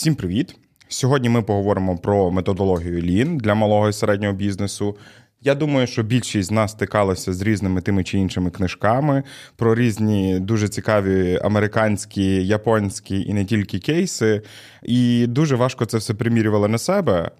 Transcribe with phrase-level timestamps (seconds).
[0.00, 0.56] Всім привіт!
[0.88, 4.96] Сьогодні ми поговоримо про методологію Lean для малого і середнього бізнесу.
[5.40, 9.22] Я думаю, що більшість з нас стикалася з різними тими чи іншими книжками
[9.56, 14.42] про різні дуже цікаві американські, японські і не тільки кейси.
[14.82, 17.30] І дуже важко це все примірювали на себе.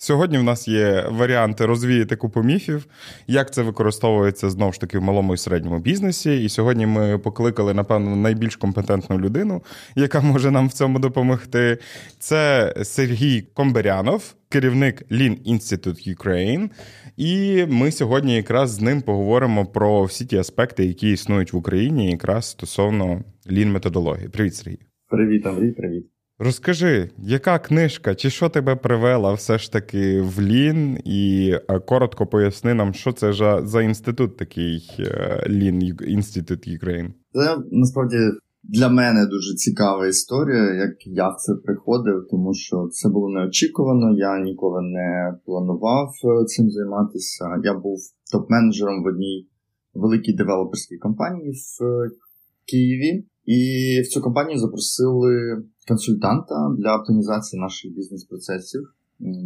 [0.00, 2.86] Сьогодні в нас є варіанти розвіяти купу міфів,
[3.26, 6.44] як це використовується знову ж таки в малому і середньому бізнесі.
[6.44, 9.62] І сьогодні ми покликали, напевно, найбільш компетентну людину,
[9.96, 11.78] яка може нам в цьому допомогти.
[12.18, 16.70] Це Сергій Комберянов, керівник Lean Institute Ukraine.
[17.16, 22.10] І ми сьогодні якраз з ним поговоримо про всі ті аспекти, які існують в Україні,
[22.10, 24.28] якраз стосовно Lean методології.
[24.28, 24.78] Привіт, Сергій.
[25.08, 26.06] Привіт, Андрій, привіт.
[26.40, 31.54] Розкажи, яка книжка, чи що тебе привела все ж таки в Лін, і
[31.86, 34.90] коротко поясни нам, що це за за інститут такий
[35.48, 37.12] Лін Інститут Ukraine?
[37.32, 38.16] Це насправді
[38.62, 44.18] для мене дуже цікава історія, як я в це приходив, тому що це було неочікувано.
[44.18, 47.44] Я ніколи не планував е, цим займатися.
[47.64, 47.98] Я був
[48.34, 49.48] топ-менеджером в одній
[49.94, 52.10] великій девелоперській компанії в е,
[52.66, 53.58] Києві, і
[54.04, 58.82] в цю компанію запросили консультанта для оптимізації наших бізнес-процесів,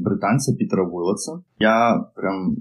[0.05, 1.33] британця Пітера Вилоца.
[1.59, 2.57] Я прям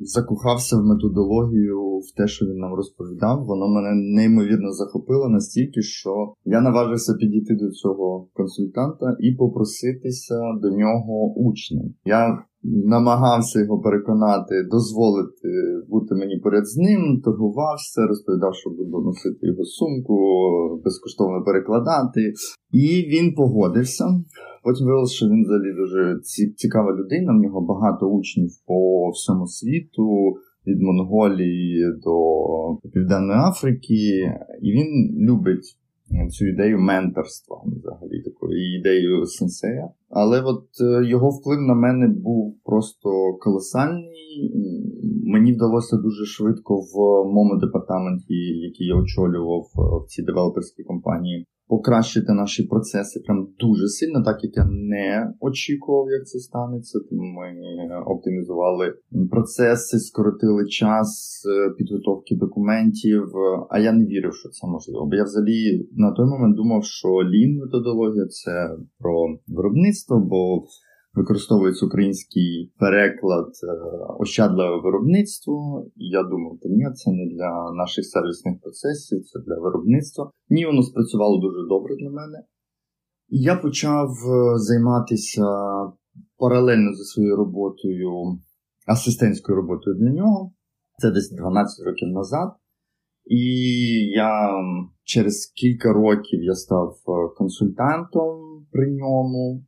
[0.00, 3.44] закохався в методологію, в те, що він нам розповідав.
[3.44, 10.70] Воно мене неймовірно захопило настільки, що я наважився підійти до цього консультанта і попроситися до
[10.70, 11.94] нього учнем.
[12.04, 15.48] Я намагався його переконати, дозволити
[15.88, 20.16] бути мені поряд з ним, торгувався, розповідав, що буду носити його сумку,
[20.84, 22.32] безкоштовно перекладати.
[22.70, 24.04] І він погодився.
[24.64, 26.20] Потім виявилося, що він взагалі дуже
[26.56, 27.32] цікава людина.
[27.32, 30.34] В нього багато учнів по всьому світу.
[30.66, 32.16] Від Монголії до
[32.92, 33.94] Південної Африки,
[34.62, 35.76] і він любить
[36.30, 39.88] цю ідею менторства, взагалі такою ідею сенсея.
[40.10, 44.52] Але от е, його вплив на мене був просто колосальний.
[45.24, 46.94] Мені вдалося дуже швидко в
[47.32, 48.34] моєму департаменті,
[48.68, 54.44] який я очолював е, в цій девелоперській компанії, покращити наші процеси прям дуже сильно, так
[54.44, 56.98] як я не очікував, як це станеться.
[57.10, 57.48] Ми
[58.06, 58.94] оптимізували
[59.30, 61.08] процеси, скоротили час
[61.50, 63.22] е, підготовки документів.
[63.70, 65.06] А я не вірив, що це можливо.
[65.06, 68.54] Бо я взагалі на той момент думав, що лін методологія це
[68.98, 69.14] про
[69.46, 70.64] виробництво, бо
[71.14, 73.66] використовується український переклад е,
[74.18, 75.86] ощадливе виробництво.
[75.96, 80.30] І я думав, та ні, це не для наших сервісних процесів, це для виробництва.
[80.48, 82.38] Ні, воно спрацювало дуже добре для мене.
[83.28, 85.46] Я почав е, займатися
[86.38, 88.10] паралельно зі своєю роботою,
[88.86, 90.52] асистентською роботою для нього.
[90.98, 92.48] Це десь 12 років назад.
[93.24, 93.44] І
[94.16, 94.50] я
[95.04, 99.64] через кілька років я став е, консультантом при ньому.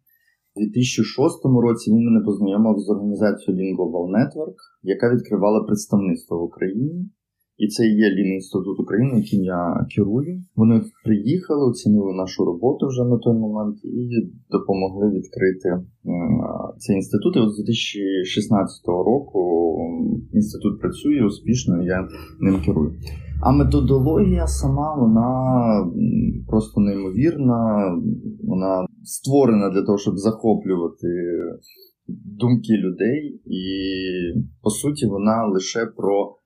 [0.56, 6.42] У 2006 році він мене познайомив з організацією Lean Global Network, яка відкривала представництво в
[6.42, 7.10] Україні.
[7.58, 10.42] І це є Lean Інститут України, яким я керую.
[10.56, 14.04] Вони приїхали, оцінили нашу роботу вже на той момент і
[14.50, 15.68] допомогли відкрити
[16.78, 17.36] цей інститут.
[17.36, 19.40] І от з 2016 року
[20.32, 22.08] інститут працює успішно, я
[22.40, 22.94] ним керую.
[23.42, 25.28] А методологія сама, вона
[26.48, 27.90] просто неймовірна,
[28.42, 31.08] вона створена для того, щоб захоплювати
[32.08, 33.62] думки людей, і
[34.62, 36.36] по суті, вона лише про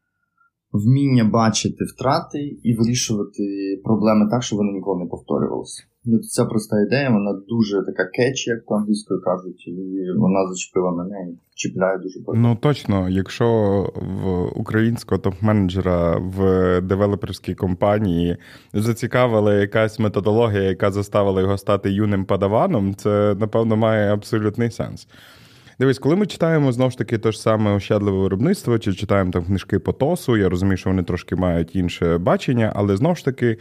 [0.73, 3.43] вміння бачити втрати і вирішувати
[3.85, 5.83] проблеми так, щоб вони ніколи не повторювалися.
[6.11, 9.73] Ну, ця проста ідея, вона дуже така кетчі, як по англійською кажуть, і
[10.17, 12.49] вона зачепила мене і чіпляє дуже багато.
[12.49, 13.47] Ну точно, якщо
[13.95, 18.37] в українського топ-менеджера в девелоперській компанії
[18.73, 25.09] зацікавила якась методологія, яка заставила його стати юним падаваном, це напевно має абсолютний сенс.
[25.81, 29.45] Дивись, коли ми читаємо знову ж таки те ж саме ощадливе виробництво, чи читаємо там
[29.45, 33.57] книжки по ТОСу, я розумію, що вони трошки мають інше бачення, але знову ж таки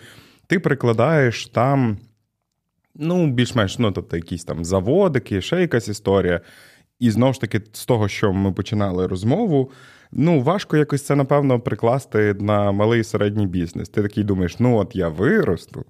[0.47, 1.97] ти прикладаєш там.
[2.99, 6.41] Ну, більш-менш, ну, тобто, якісь там заводики, ще якась історія.
[6.99, 9.71] І знову ж таки, з того, що ми починали розмову,
[10.11, 13.89] ну, важко якось це, напевно, прикласти на малий і середній бізнес.
[13.89, 15.85] Ти такий думаєш, ну от я виросту,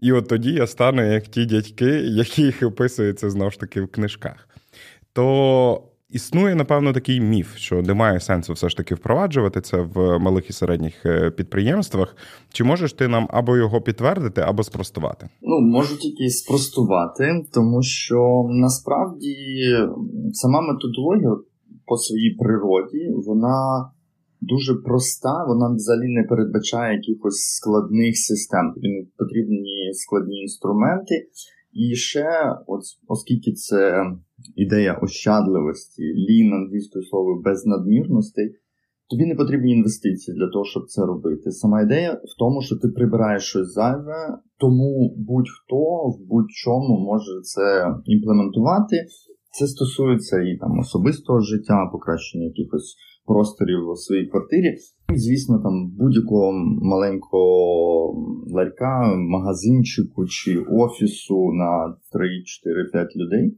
[0.00, 4.48] і от тоді я стану як ті дядьки, яких описуються знову ж таки в книжках
[5.14, 5.82] то
[6.14, 10.52] існує, напевно, такий міф, що немає сенсу все ж таки впроваджувати це в малих і
[10.52, 12.16] середніх е, підприємствах.
[12.52, 15.28] Чи можеш ти нам або його підтвердити, або спростувати?
[15.42, 17.24] Ну, можу тільки спростувати,
[17.54, 19.36] тому що насправді
[20.32, 21.36] сама методологія
[21.86, 23.90] по своїй природі, вона.
[24.46, 28.72] Дуже проста, вона взагалі не передбачає якихось складних систем.
[28.74, 31.28] Тобі потрібні складні інструменти.
[31.72, 34.04] І ще, от, оскільки це
[34.56, 38.54] ідея ощадливості, лін англійською словою без надмірностей,
[39.10, 41.50] тобі не потрібні інвестиції для того, щоб це робити.
[41.50, 47.94] Сама ідея в тому, що ти прибираєш щось зайве, тому будь-хто в будь-чому може це
[48.04, 48.96] імплементувати.
[49.52, 52.96] Це стосується і там особистого життя, покращення якихось
[53.26, 54.76] просторів у своїй квартирі.
[55.14, 56.52] І, звісно, там будь-якого
[56.82, 57.46] маленького
[58.52, 61.96] ларька, магазинчику чи офісу на
[62.94, 63.56] 3-4-5 людей.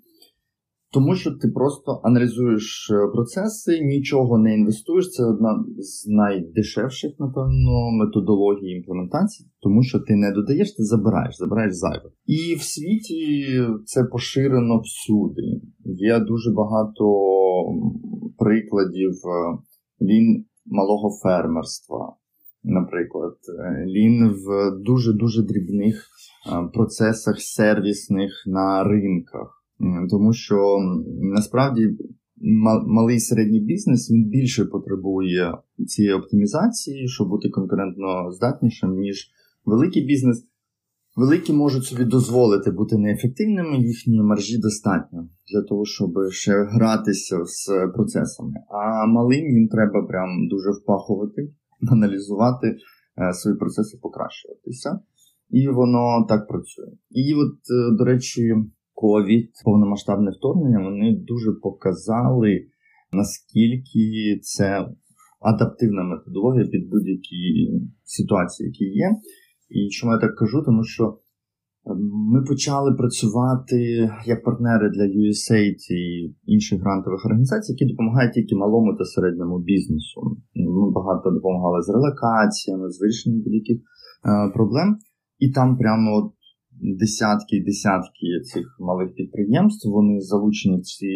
[0.92, 5.10] Тому що ти просто аналізуєш е, процеси, нічого не інвестуєш.
[5.10, 11.74] Це одна з найдешевших, напевно, методологій імплементації, тому що ти не додаєш, ти забираєш, забираєш
[11.74, 12.10] зайве.
[12.26, 13.44] І в світі
[13.84, 15.60] це поширено всюди.
[15.84, 17.04] Є дуже багато
[18.38, 19.58] прикладів е,
[20.04, 22.16] лін малого фермерства,
[22.64, 26.06] наприклад, е, лін в дуже дуже дрібних
[26.74, 29.55] процесах сервісних на ринках.
[30.10, 30.78] Тому що
[31.20, 31.98] насправді
[32.86, 39.30] малий і середній бізнес він більше потребує цієї оптимізації, щоб бути конкурентно здатнішим, ніж
[39.64, 40.46] великий бізнес.
[41.16, 47.92] Великі можуть собі дозволити бути неефективними, їхні маржі достатньо для того, щоб ще гратися з
[47.94, 48.54] процесами.
[48.68, 51.52] А малим їм треба прям дуже впахувати,
[51.90, 52.76] аналізувати
[53.18, 55.00] е, свої процеси, покращуватися.
[55.50, 56.92] І воно так працює.
[57.10, 58.54] І от, е, до речі,
[59.00, 62.52] ковід, повномасштабне вторгнення, вони дуже показали,
[63.12, 64.04] наскільки
[64.42, 64.88] це
[65.40, 67.42] адаптивна методологія під будь-які
[68.04, 69.08] ситуації, які є.
[69.68, 70.62] І чому я так кажу?
[70.66, 71.98] Тому що ем,
[72.32, 73.78] ми почали працювати
[74.26, 80.20] як партнери для USAID і інших грантових організацій, які допомагають тільки малому та середньому бізнесу.
[80.54, 83.82] Ми багато допомагали з релокаціями, з вирішенням будь-яких е,
[84.54, 84.88] проблем.
[85.38, 86.32] І там прямо
[86.80, 91.08] десятки і десятки цих малих підприємств, вони залучені в ці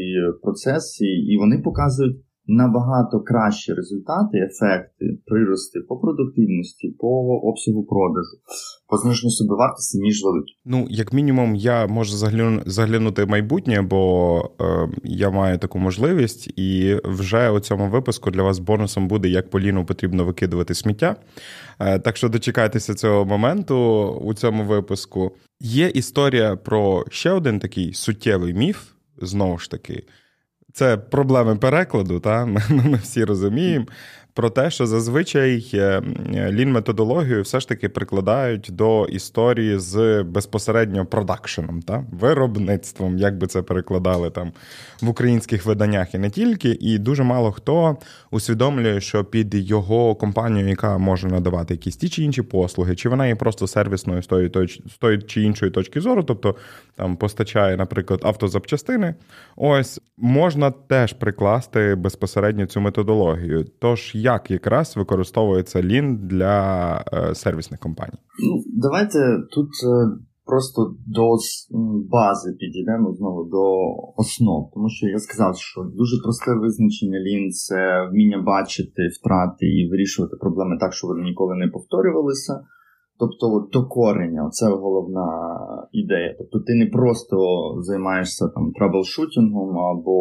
[0.43, 2.17] процеси, і вони показують
[2.47, 7.09] набагато кращі результати, ефекти, прирости по продуктивності, по
[7.51, 8.37] обсягу продажу,
[8.91, 10.53] по зниженню собівартості, ніж великі.
[10.65, 16.47] Ну, як мінімум, я можу загляну, заглянути в майбутнє, бо е, я маю таку можливість,
[16.47, 21.17] і вже у цьому випуску для вас бонусом буде, як Поліну потрібно викидувати сміття.
[21.79, 23.77] Е, так що дочекайтеся цього моменту
[24.23, 25.33] у цьому випуску.
[25.61, 28.83] Є історія про ще один такий суттєвий міф,
[29.23, 30.05] знову ж таки.
[30.73, 33.87] Це проблеми перекладу, та ми, ми всі розуміємо
[34.41, 36.03] про те, що зазвичай е,
[36.35, 43.63] лін-методологію все ж таки прикладають до історії з безпосередньо продакшеном, та виробництвом, як би це
[43.63, 44.53] перекладали там
[45.03, 46.79] в українських виданнях і не тільки.
[46.81, 47.97] І дуже мало хто
[48.31, 53.27] усвідомлює, що під його компанію, яка може надавати якісь ті чи інші послуги, чи вона
[53.27, 54.51] є просто сервісною з тої,
[54.91, 56.57] з тої чи іншої точки зору, тобто
[56.97, 59.15] там постачає, наприклад, автозапчастини,
[59.57, 63.65] ось можна теж прикласти безпосередньо цю методологію.
[63.81, 68.19] Тож як якраз використовується лін для е, сервісних компаній?
[68.45, 69.19] Ну, Давайте
[69.51, 70.21] тут е,
[70.51, 71.27] просто до
[72.11, 73.65] бази підійдемо знову до
[74.23, 79.89] основ, тому що я сказав, що дуже просте визначення лін це вміння бачити втрати і
[79.91, 82.55] вирішувати проблеми так, щоб вони ніколи не повторювалися.
[83.21, 85.29] Тобто до корення, це головна
[85.93, 86.35] ідея.
[86.39, 87.37] Тобто ти не просто
[87.81, 90.17] займаєшся там траблшутінгом або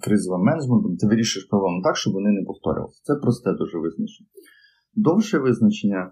[0.00, 3.00] кризовим менеджментом, ти вирішуєш проблему так, щоб вони не повторювалися.
[3.04, 4.28] Це просте дуже визначення.
[4.94, 6.10] Довше визначення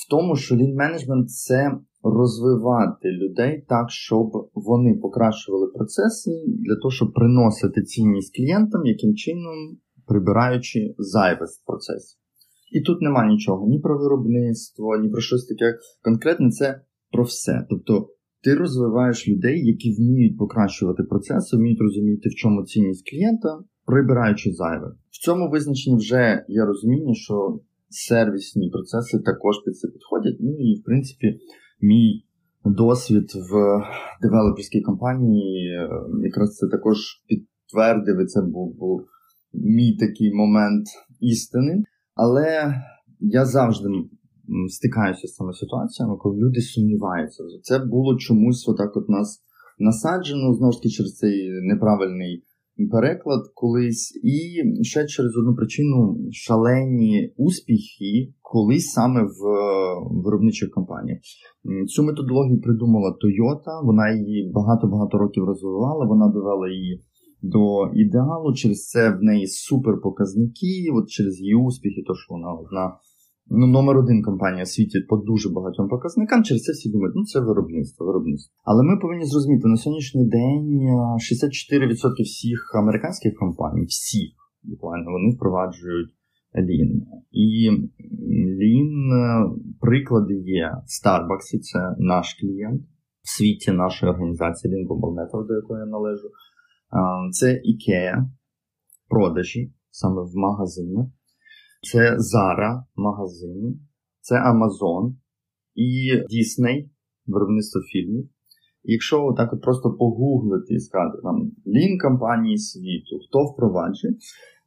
[0.00, 6.90] в тому, що лін менеджмент це розвивати людей так, щоб вони покращували процеси для того,
[6.90, 9.56] щоб приносити цінність клієнтам, яким чином
[10.06, 12.21] прибираючи зайве з процесів.
[12.72, 17.66] І тут нема нічого ні про виробництво, ні про щось таке конкретне, це про все.
[17.70, 18.08] Тобто
[18.42, 24.88] ти розвиваєш людей, які вміють покращувати процеси, вміють розуміти, в чому цінність клієнта, прибираючи зайве.
[25.10, 30.36] В цьому визначенні вже є розуміння, що сервісні процеси також під це підходять.
[30.40, 31.38] Ну і в принципі,
[31.80, 32.24] мій
[32.64, 33.82] досвід в
[34.22, 35.88] девелоперській компанії е,
[36.24, 36.98] якраз це також
[37.28, 39.04] підтвердив, і це був, був
[39.54, 40.86] мій такий момент
[41.20, 41.84] істини.
[42.14, 42.74] Але
[43.20, 43.88] я завжди
[44.68, 47.44] стикаюся з цими ситуаціями, коли люди сумніваються.
[47.62, 49.42] Це було чомусь отак от нас
[49.78, 52.44] насаджено, знову ж таки, через цей неправильний
[52.90, 54.20] переклад колись.
[54.24, 59.40] І ще через одну причину шалені успіхи колись саме в
[60.24, 61.18] виробничих компаніях.
[61.86, 67.02] Цю методологію придумала Toyota, вона її багато-багато років розвивала, вона довела її
[67.42, 68.54] до ідеалу.
[68.54, 72.96] Через це в неї супер показники, от через її успіхи, то що вона одна
[73.50, 76.44] ну, номер один компанія в світі по дуже багатьом показникам.
[76.44, 78.54] Через це всі думають, ну це виробництво, виробництво.
[78.64, 80.80] Але ми повинні зрозуміти на сьогоднішній день
[81.32, 84.30] 64% всіх американських компаній, всіх
[84.62, 86.10] буквально вони впроваджують
[86.56, 87.06] Лін.
[87.30, 87.70] І
[88.60, 88.90] Лін
[89.80, 92.82] приклади є в Starbucks, це наш клієнт
[93.22, 96.28] в світі нашої організації Lean Global до якої я належу.
[97.30, 98.24] Це IKEA,
[99.08, 101.06] продажі саме в магазинах.
[101.92, 103.80] Це Zara магазин,
[104.20, 105.14] це Amazon
[105.74, 106.90] і Disney,
[107.26, 108.28] виробництво фільмів.
[108.84, 114.14] Якщо так от просто погуглити і сказати там лін компанії світу, хто впроваджує,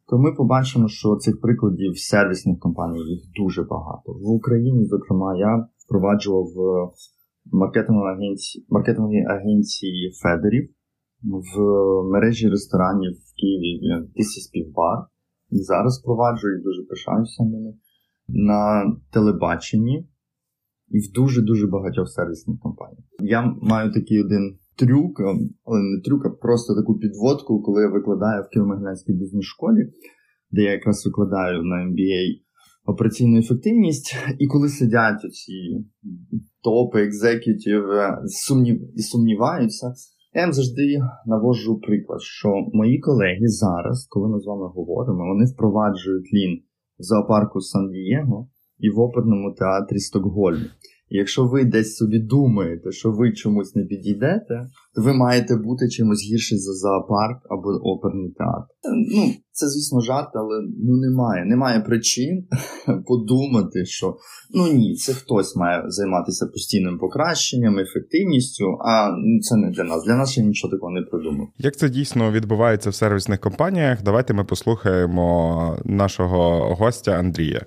[0.08, 4.13] то ми побачимо, що цих прикладів сервісних компаній їх дуже багато.
[4.13, 6.91] В Україні, зокрема, я впроваджував в
[7.51, 10.70] маркетинговій агенції, маркетинговій агенції Федерів
[11.25, 11.60] в
[12.12, 14.98] мережі ресторанів в Києві Тисі Співбар.
[15.50, 17.74] І зараз впроваджую і дуже пишаюся ними
[18.27, 20.10] на телебаченні
[20.89, 23.05] і в дуже-дуже багатьох сервісних компаніях.
[23.20, 25.22] Я маю такий один трюк,
[25.63, 29.91] але не трюк, а просто таку підводку, коли я викладаю в Києво-Могилянській бізнес-школі,
[30.51, 32.46] де я якраз викладаю на MBA
[32.86, 35.86] операційну ефективність, і коли сидять оці
[36.63, 39.94] топи, екзекютиви сумнів, і сумніваються,
[40.36, 45.46] я їм завжди наводжу приклад, що мої колеги зараз, коли ми з вами говоримо, вони
[45.46, 46.62] впроваджують лін
[47.00, 48.48] в зоопарку Сан-Дієго
[48.80, 50.65] і в оперному театрі Стокгольму
[51.10, 56.24] якщо ви десь собі думаєте, що ви чомусь не підійдете, то ви маєте бути чимось
[56.32, 58.68] гірше за зоопарк або оперний театр.
[59.16, 61.46] Ну, це, звісно, жарт, але ну немає.
[61.46, 62.48] Немає причин
[63.08, 64.18] подумати, що
[64.54, 70.06] ну ні, це хтось має займатися постійним покращенням, ефективністю, а ну, це не для нас.
[70.06, 71.48] Для нас ще нічого такого не придумав.
[71.58, 74.04] Як це дійсно відбувається в сервісних компаніях?
[74.04, 77.66] Давайте ми послухаємо нашого гостя Андрія.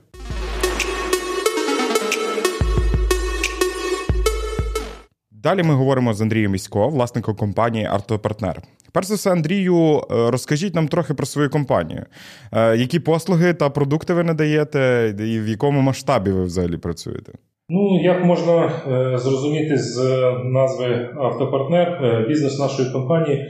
[5.43, 8.63] Далі ми говоримо з Андрієм Місько, власником компанії Артопартнер.
[8.93, 12.05] Перш за все, Андрію, е, розкажіть нам трохи про свою компанію.
[12.53, 17.33] Е, які послуги та продукти ви надаєте, і в якому масштабі ви взагалі працюєте?
[17.69, 19.97] Ну, як можна е, зрозуміти з
[20.45, 23.47] назви Автопартнер, бізнес нашої компанії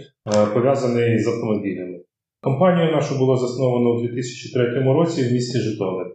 [0.54, 1.98] пов'язаний з автомобілями.
[2.42, 6.06] Компанію нашу було засновано у 2003 році в місті Житомир.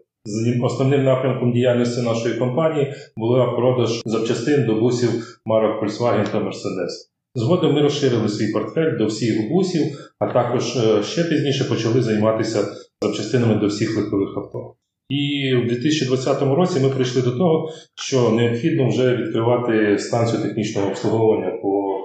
[0.62, 6.92] Основним напрямком діяльності нашої компанії була продаж запчастин до бусів марок Volkswagen та Mercedes.
[7.36, 9.82] Згодом ми розширили свій портфель до всіх бусів,
[10.20, 12.60] а також е, ще пізніше почали займатися
[13.01, 14.74] запчастинами до всіх легкових авто.
[15.10, 21.51] І в 2020 році ми прийшли до того, що необхідно вже відкривати станцію технічного обслуговування
[21.62, 21.98] по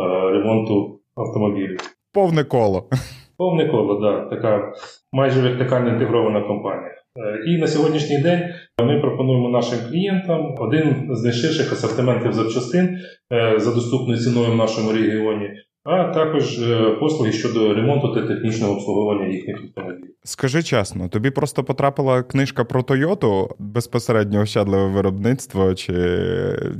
[0.00, 1.78] е, ремонту автомобілів.
[2.12, 2.88] Повне коло.
[3.36, 4.30] Повне коло, так.
[4.30, 4.72] Така
[5.12, 7.03] майже вертикально інтегрована компанія.
[7.18, 8.40] Е, і на сьогоднішній день
[8.82, 12.98] ми пропонуємо нашим клієнтам один з найширших асортиментів запчастин
[13.32, 15.50] е, за доступною ціною в нашому регіоні,
[15.84, 20.14] а також е, послуги щодо ремонту та технічного обслуговування їхніх автомобілів.
[20.24, 25.92] Скажи чесно, тобі просто потрапила книжка про Тойоту безпосередньо ощадливе виробництво, чи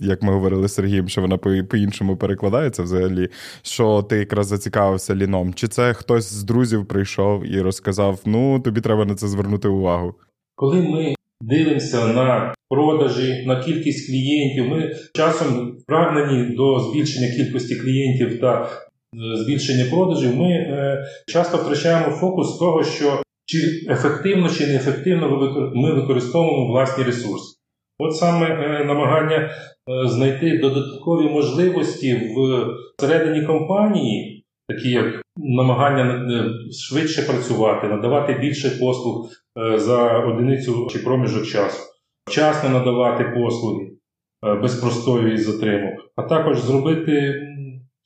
[0.02, 3.28] як ми говорили з Сергієм, що вона по-іншому перекладається взагалі,
[3.62, 5.54] що ти якраз зацікавився ліном?
[5.54, 10.14] Чи це хтось з друзів прийшов і розказав: ну тобі треба на це звернути увагу?
[10.54, 18.40] Коли ми дивимося на продажі, на кількість клієнтів, ми часом прагнені до збільшення кількості клієнтів
[18.40, 18.70] та
[19.35, 23.59] збільшення продажів, ми е, часто втрачаємо фокус того, що чи
[23.90, 25.28] ефективно чи неефективно
[25.75, 27.56] ми використовуємо власні ресурси.
[27.99, 29.50] От саме е, намагання
[30.06, 32.66] знайти додаткові можливості в
[33.00, 36.28] середині компанії, такі як намагання
[36.88, 41.83] швидше працювати, надавати більше послуг Е, за одиницю чи проміжок часу,
[42.28, 43.90] вчасно надавати послуги
[44.47, 47.42] е, без простою і затримок, а також зробити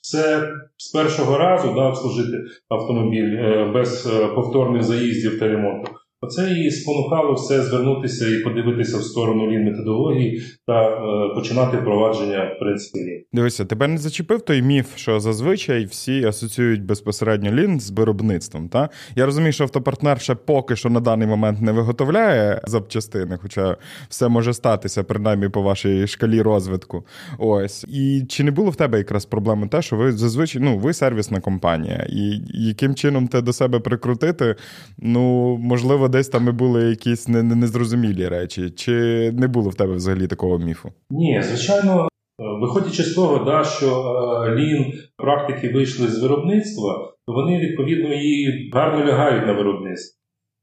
[0.01, 2.39] все з першого разу да, обслужити
[2.69, 4.03] автомобіль е, без
[4.35, 5.91] повторних заїздів та ремонту.
[6.21, 12.53] Оце і спонукало все звернутися і подивитися в сторону лін методології та е, починати впровадження
[12.57, 13.27] в принципі.
[13.33, 18.69] Дивися, тебе не зачепив той міф, що зазвичай всі асоціюють безпосередньо лін з виробництвом.
[18.69, 23.77] Та я розумію, що автопартнер ще поки що на даний момент не виготовляє запчастини, хоча
[24.09, 27.07] все може статися, принаймні по вашій шкалі розвитку.
[27.39, 30.93] Ось і чи не було в тебе якраз проблеми те, що ви зазвичай ну ви
[30.93, 34.55] сервісна компанія, і яким чином те до себе прикрутити?
[34.99, 38.93] Ну можливо десь там і були якісь незрозумілі речі, чи
[39.33, 40.93] не було в тебе взагалі такого міфу?
[41.11, 47.59] Ні, звичайно, виходячи з того, да, що е, лін практики вийшли з виробництва, то вони
[47.59, 50.19] відповідно і гарно лягають на виробництво.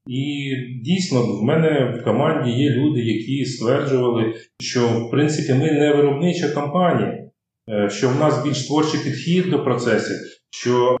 [0.06, 0.50] І
[0.82, 6.48] дійсно в мене в команді є люди, які стверджували, що в принципі ми не виробнича
[6.48, 7.30] компанія,
[7.70, 10.16] е, що в нас більш творчий підхід до процесів,
[10.50, 10.98] що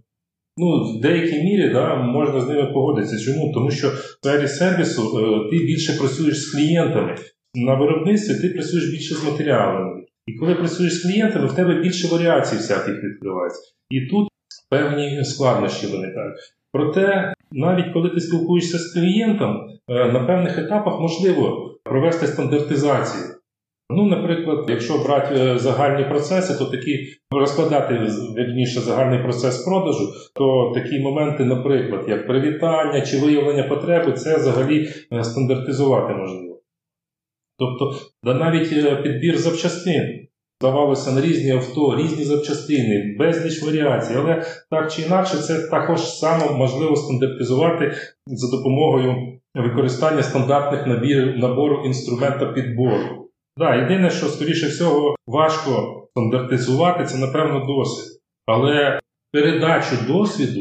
[0.56, 3.24] ну, в деякій мірі да, можна з ними погодитися.
[3.24, 3.52] Чому?
[3.54, 7.14] Тому що в сфері сервісу е, ти більше працюєш з клієнтами.
[7.54, 10.02] На виробництві ти працюєш більше з матеріалами.
[10.26, 13.72] І коли працюєш з клієнтами, в тебе більше варіацій всяких відкривається.
[13.90, 14.28] І тут
[14.70, 16.36] певні складнощі виникають.
[16.72, 19.56] Проте, навіть коли ти спілкуєшся з клієнтом,
[19.88, 23.35] е, на певних етапах можливо провести стандартизацію.
[23.90, 27.94] Ну, наприклад, якщо брати е, загальні процеси, то такі розкладати
[28.36, 34.88] верніше загальний процес продажу, то такі моменти, наприклад, як привітання чи виявлення потреби, це взагалі
[35.12, 36.60] е, стандартизувати можливо.
[37.58, 40.26] Тобто, да навіть підбір запчастин
[40.60, 46.58] Здавалося на різні авто, різні запчастини, безліч варіацій, але так чи інакше, це також само
[46.58, 47.94] можливо стандартизувати
[48.26, 53.25] за допомогою використання стандартних набірів набору інструмента підбору.
[53.56, 58.20] Да, Єдине, що, скоріше всього, важко стандартизувати, це, напевно, досвід.
[58.46, 59.00] Але
[59.32, 60.60] передачу досвіду,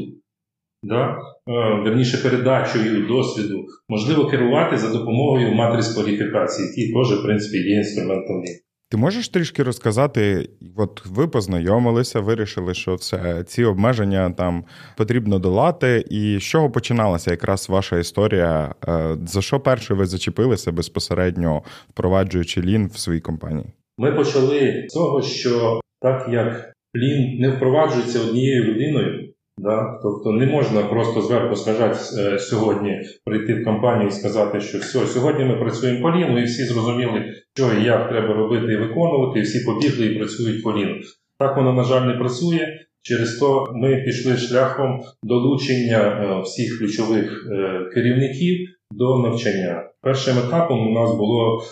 [0.83, 7.57] да, е, верніше передачею досвіду, можливо керувати за допомогою матриць кваліфікації, які теж, в принципі,
[7.57, 8.43] є інструментом.
[8.89, 14.65] Ти можеш трішки розказати, от ви познайомилися, вирішили, що це ці обмеження там
[14.97, 18.75] потрібно долати, і з чого починалася якраз ваша історія?
[18.87, 23.67] Е, за що перше ви зачепилися безпосередньо впроваджуючи лін в своїй компанії?
[23.97, 29.99] Ми почали з того, що так як лін не впроваджується однією людиною, Да?
[30.03, 35.07] Тобто не можна просто зверху сказати е, сьогодні прийти в компанію і сказати, що все,
[35.07, 39.39] сьогодні ми працюємо по ліну, і всі зрозуміли, що і як треба робити і виконувати,
[39.39, 40.95] і всі побігли і працюють по ліну.
[41.39, 42.79] Так воно, на жаль, не працює.
[43.01, 49.89] Через то ми пішли шляхом долучення е, всіх ключових е, керівників до навчання.
[50.01, 51.63] Першим етапом у нас було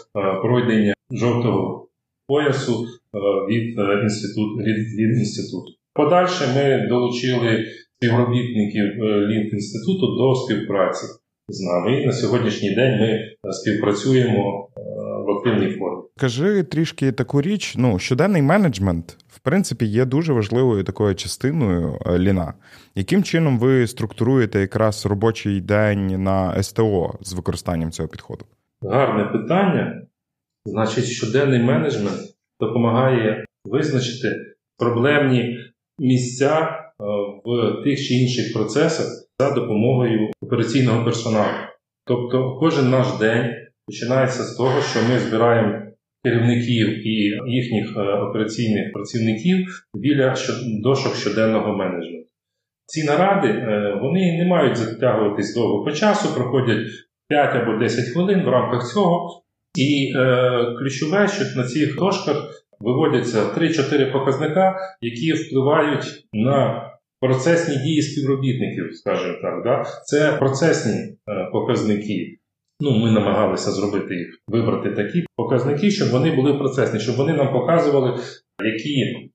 [0.42, 1.88] пройдення жовтого
[2.28, 2.88] поясу
[3.50, 4.56] від інституту.
[4.98, 5.83] Від інституту.
[5.94, 7.66] Подальше ми долучили
[8.04, 11.06] співробітників е, Лінк-інституту до співпраці
[11.48, 12.02] з нами.
[12.02, 14.82] І на сьогоднішній день ми е, співпрацюємо е,
[15.26, 16.04] в активній формі.
[16.18, 17.74] Кажи трішки таку річ.
[17.78, 22.54] Ну, щоденний менеджмент, в принципі, є дуже важливою такою частиною ліна.
[22.96, 28.46] Яким чином ви структуруєте якраз робочий день на СТО з використанням цього підходу?
[28.82, 30.02] Гарне питання.
[30.66, 32.20] Значить, щоденний менеджмент
[32.60, 34.28] допомагає визначити
[34.78, 35.58] проблемні
[36.00, 37.04] місця е,
[37.46, 39.08] в тих чи інших процесах
[39.40, 41.58] за допомогою операційного персоналу.
[42.06, 43.54] Тобто кожен наш день
[43.88, 45.84] починається з того, що ми збираємо
[46.24, 50.36] керівників і їхніх е, операційних працівників біля
[50.84, 52.30] дошок щоденного менеджменту.
[52.86, 56.88] Ці наради е, вони не мають затягуватись довго по часу, проходять
[57.30, 59.44] 5 або 10 хвилин в рамках цього.
[59.78, 68.02] І е, ключове, що на цих дошках виводяться 3-4 показника, які впливають на процесні дії
[68.02, 69.64] співробітників, скажімо так.
[69.64, 69.84] Да?
[70.06, 72.38] Це процесні е, показники.
[72.80, 77.54] Ну, Ми намагалися зробити їх, вибрати такі показники, щоб вони були процесні, щоб вони нам
[77.54, 78.20] показували,
[78.64, 79.30] які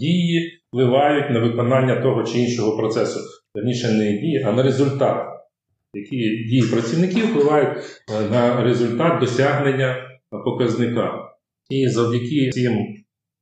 [0.00, 3.20] дії впливають на виконання того чи іншого процесу.
[3.54, 5.30] Верніше, не дії, а на результат.
[5.94, 6.16] Які
[6.48, 7.78] дії працівників впливають
[8.10, 9.96] е, на результат досягнення
[10.44, 11.33] показника.
[11.70, 12.86] І завдяки цим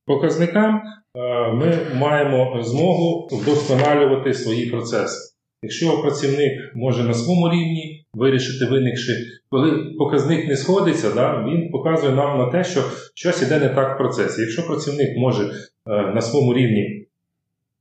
[0.07, 0.83] показникам
[1.17, 5.33] е, ми маємо змогу вдосконалювати свої процеси.
[5.63, 9.13] Якщо працівник може на своєму рівні вирішити, виникши,
[9.51, 12.81] коли показник не сходиться, да, він показує нам на те, що
[13.15, 14.41] щось іде не так в процесі.
[14.41, 15.51] Якщо працівник може е,
[15.87, 17.07] на своєму рівні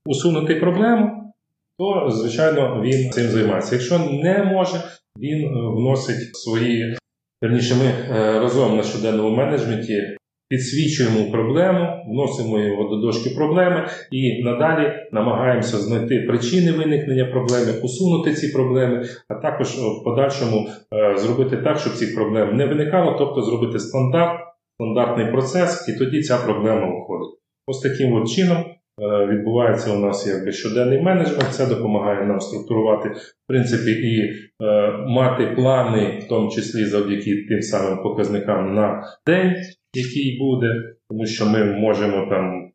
[0.05, 1.33] усунути проблему,
[1.77, 3.75] то, звичайно, він цим займається.
[3.75, 4.83] Якщо не може,
[5.19, 6.97] він е, вносить свої,
[7.41, 10.17] верніше, ми разом на щоденному менеджменті
[10.51, 18.33] підсвічуємо проблему, вносимо його до дошки проблеми і надалі намагаємося знайти причини виникнення проблеми, усунути
[18.33, 23.41] ці проблеми, а також в подальшому е, зробити так, щоб цих проблем не виникало, тобто
[23.41, 24.39] зробити стандарт,
[24.75, 27.39] стандартний процес, і тоді ця проблема виходить.
[27.67, 28.57] Ось таким от чином.
[29.01, 34.21] Е, відбувається у нас якби щоденний менеджмент, це допомагає нам структурувати, в принципі, і
[34.63, 39.55] е, мати плани, в тому числі завдяки тим самим показникам на день,
[39.93, 42.71] який буде, тому що ми можемо там,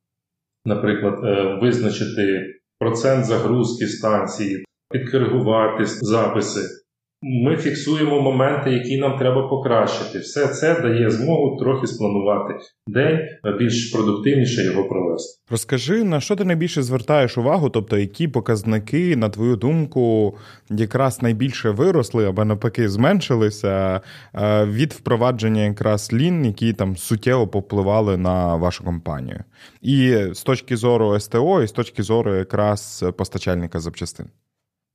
[0.64, 6.85] наприклад, е, визначити процент загрузки станції, підкоригувати записи.
[7.28, 10.18] Ми фіксуємо моменти, які нам треба покращити.
[10.18, 12.54] Все це дає змогу трохи спланувати
[12.86, 13.18] день,
[13.58, 15.42] більш продуктивніше його провести.
[15.50, 20.36] Розкажи, на що ти найбільше звертаєш увагу, тобто які показники, на твою думку,
[20.70, 24.00] якраз найбільше виросли або навпаки зменшилися
[24.34, 29.44] е, від впровадження якраз лін, які там суттєво попливали на вашу компанію,
[29.82, 34.26] і з точки зору СТО, і з точки зору якраз постачальника запчастин.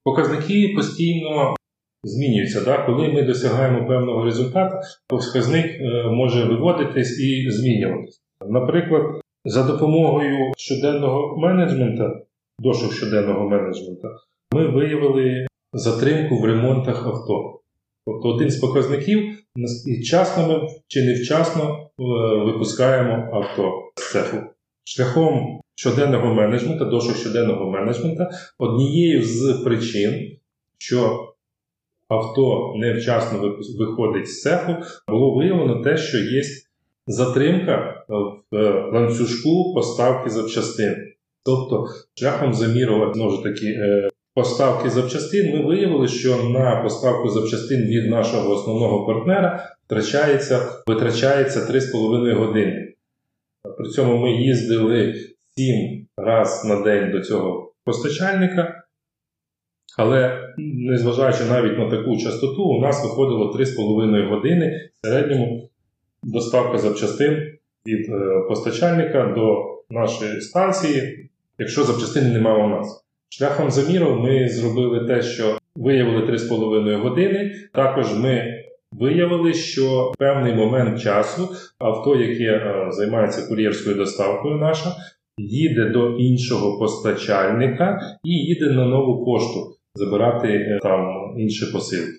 [0.04, 1.56] Показники постійно
[2.04, 2.62] змінюються.
[2.62, 2.86] Да?
[2.86, 4.76] Коли ми досягаємо певного результату,
[5.08, 8.22] показник е, може виводитись і змінюватись.
[8.50, 12.04] Наприклад, за допомогою щоденного менеджменту,
[12.60, 14.08] дошок щоденного менеджменту,
[14.54, 17.62] ми виявили затримку в ремонтах авто.
[18.06, 19.38] Тобто один з показників
[20.02, 22.04] вчасно ми чи невчасно е,
[22.46, 24.38] випускаємо авто з цеху.
[24.84, 28.24] Шляхом щоденного менеджменту, дошок щоденного менеджменту,
[28.60, 30.38] однією з причин,
[30.78, 31.31] що
[32.12, 34.76] авто невчасно виходить з цеху,
[35.08, 36.42] було виявлено те, що є
[37.08, 40.96] затримка в е, ланцюжку поставки запчастин.
[41.46, 41.88] Тобто,
[42.20, 48.10] шляхом заміру знову ж таки е, поставки запчастин, ми виявили, що на поставку запчастин від
[48.10, 52.94] нашого основного партнера втрачається, витрачається 3,5 години.
[53.78, 55.16] При цьому ми їздили
[55.58, 58.84] 7 разів на день до цього постачальника.
[59.98, 65.70] Але незважаючи навіть на таку частоту, у нас виходило 3,5 години в середньому
[66.24, 67.38] доставка запчастин
[67.88, 73.06] від е, постачальника до нашої станції, якщо запчастини немає у нас.
[73.30, 77.52] Шляхом заміру ми зробили те, що виявили 3,5 години.
[77.74, 84.96] Також ми виявили, що в певний момент часу авто, яке е, займається кур'єрською доставкою, наша,
[85.38, 92.12] їде до іншого постачальника і їде на нову пошту забирати е, там інші посилки.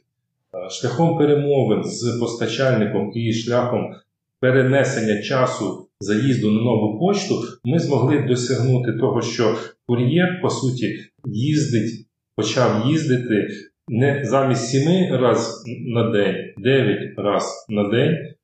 [0.54, 3.94] Е, шляхом перемовин з постачальником і шляхом
[4.40, 9.56] перенесення часу заїзду на нову пошту ми змогли досягнути того, що
[9.86, 12.06] кур'єр, по суті, їздить,
[12.36, 13.48] почав їздити
[13.88, 18.34] не замість 7 разів на день, 9 разів на день е,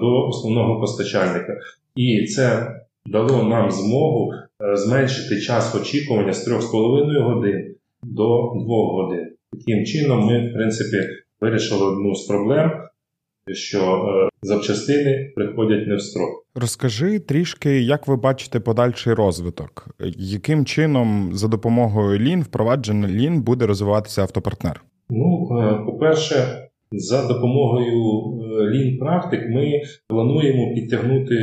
[0.00, 1.56] до основного постачальника.
[1.96, 2.74] І це
[3.06, 4.32] дало нам змогу
[4.74, 7.67] зменшити час очікування з 3,5 годин
[8.02, 9.26] до 2 годин.
[9.52, 10.96] Таким чином, ми, в принципі,
[11.40, 12.70] вирішили одну з проблем,
[13.52, 16.44] що е, запчастини приходять не в строк.
[16.54, 23.66] Розкажи трішки, як ви бачите подальший розвиток, яким чином за допомогою Лін впровадження Лін буде
[23.66, 24.84] розвиватися автопартнер?
[25.10, 26.34] Ну, е, по-перше,
[26.92, 27.92] за допомогою
[28.74, 31.34] е, практик ми плануємо підтягнути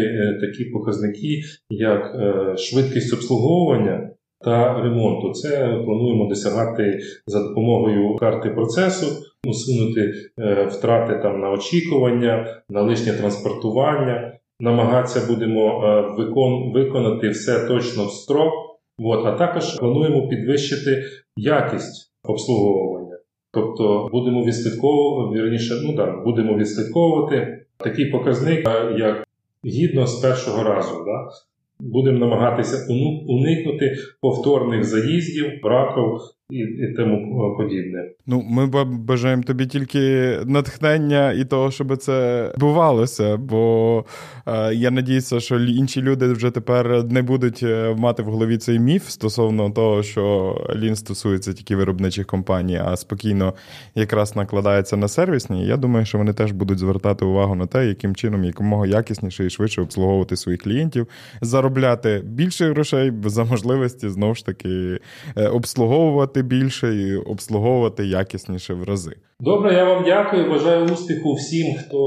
[0.42, 2.16] такі показники, як
[2.58, 4.10] швидкість обслуговування
[4.42, 5.32] та ремонту.
[5.32, 9.06] Це плануємо досягати за допомогою карти процесу,
[9.46, 14.40] усунути е, втрати там на очікування, на лишнє транспортування.
[14.60, 18.54] Намагатися будемо е, викон, виконати все точно в строк.
[19.00, 21.04] От, а також плануємо підвищити
[21.36, 23.18] якість обслуговування.
[23.52, 29.28] Тобто будемо відслідковувати, вірніше, ну так, будемо відслідковувати такий показник, е, як
[29.66, 31.04] гідно з першого разу.
[31.06, 31.30] Да?
[31.80, 32.94] Будемо намагатися
[33.28, 38.12] уникнути повторних заїздів, браків і тому е, подібне.
[38.28, 43.38] Ну, ми бажаємо тобі тільки натхнення і того, щоб це бувалося.
[43.38, 44.06] Бо
[44.48, 48.80] е, я надіюся, що інші люди вже тепер не будуть е, мати в голові цей
[48.80, 53.54] міф стосовно того, що лін стосується тільки виробничих компаній, а спокійно
[53.96, 55.68] якраз накладається на сервісні.
[55.68, 59.50] Я думаю, що вони теж будуть звертати увагу на те, яким чином якомога якісніше і
[59.50, 61.08] швидше обслуговувати своїх клієнтів,
[61.42, 65.00] заробляти більше грошей за можливості знову ж таки
[65.38, 69.12] е, обслуговувати заробляти більше і обслуговувати якісніше в рази.
[69.40, 70.50] Добре, я вам дякую.
[70.50, 71.98] Бажаю успіху всім, хто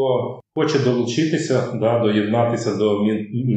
[0.55, 3.05] хоче долучитися, да, доєднатися до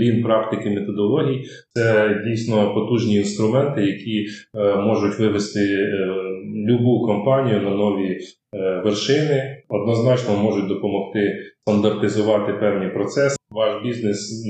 [0.01, 1.43] лін практики методологій.
[1.73, 6.07] Це дійсно потужні інструменти, які е, можуть вивести е,
[6.67, 8.19] любу компанію на нові
[8.55, 9.63] е, вершини.
[9.69, 13.35] Однозначно можуть допомогти стандартизувати певні процеси.
[13.51, 14.45] Ваш бізнес.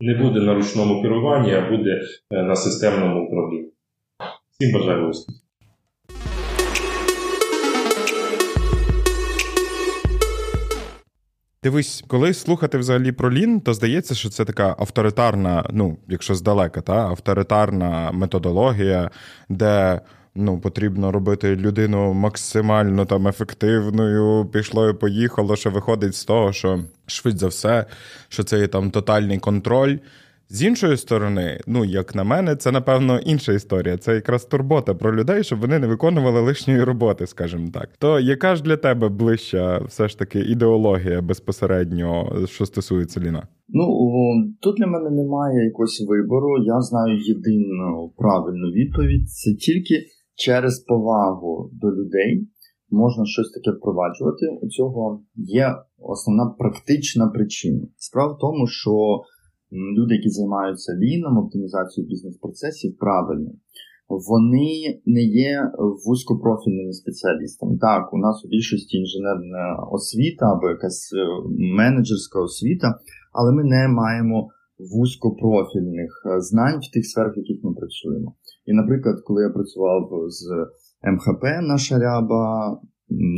[0.00, 3.73] Не буде на ручному керуванні, а буде е, на системному управлінні.
[4.60, 5.38] Всім бажаю успіху.
[11.62, 16.80] Дивись, коли слухати взагалі про Лін, то здається, що це така авторитарна, ну, якщо здалека,
[16.80, 19.10] та авторитарна методологія,
[19.48, 20.00] де
[20.34, 26.80] ну, потрібно робити людину максимально там ефективною, пішло і поїхало, що виходить з того, що
[27.06, 27.86] швидше за все,
[28.28, 29.98] що це є там тотальний контроль
[30.48, 33.96] З іншої сторони, ну як на мене, це напевно інша історія.
[33.96, 37.88] Це якраз турбота про людей, щоб вони не виконували лишньої роботи, скажімо так.
[37.98, 43.48] То яка ж для тебе ближча все ж таки ідеологія безпосередньо, що стосується Ліна?
[43.68, 43.84] Ну
[44.60, 46.64] тут для мене немає якогось вибору.
[46.64, 49.30] Я знаю єдину правильну відповідь.
[49.30, 49.94] Це тільки
[50.34, 52.48] через повагу до людей
[52.90, 54.46] можна щось таке впроваджувати.
[54.62, 57.80] У цього є основна практична причина.
[57.96, 58.90] Справа в тому, що
[59.98, 63.50] люди, які займаються ліном, оптимізацією бізнес-процесів, правильно,
[64.08, 65.70] вони не є
[66.06, 67.78] вузькопрофільними спеціалістами.
[67.78, 71.26] Так, у нас у більшості інженерна освіта або якась е,
[71.80, 72.98] менеджерська освіта,
[73.32, 78.34] але ми не маємо вузькопрофільних е, знань в тих сферах, в яких ми працюємо.
[78.66, 80.42] І, наприклад, коли я працював з
[81.12, 82.80] МХП наша ряба,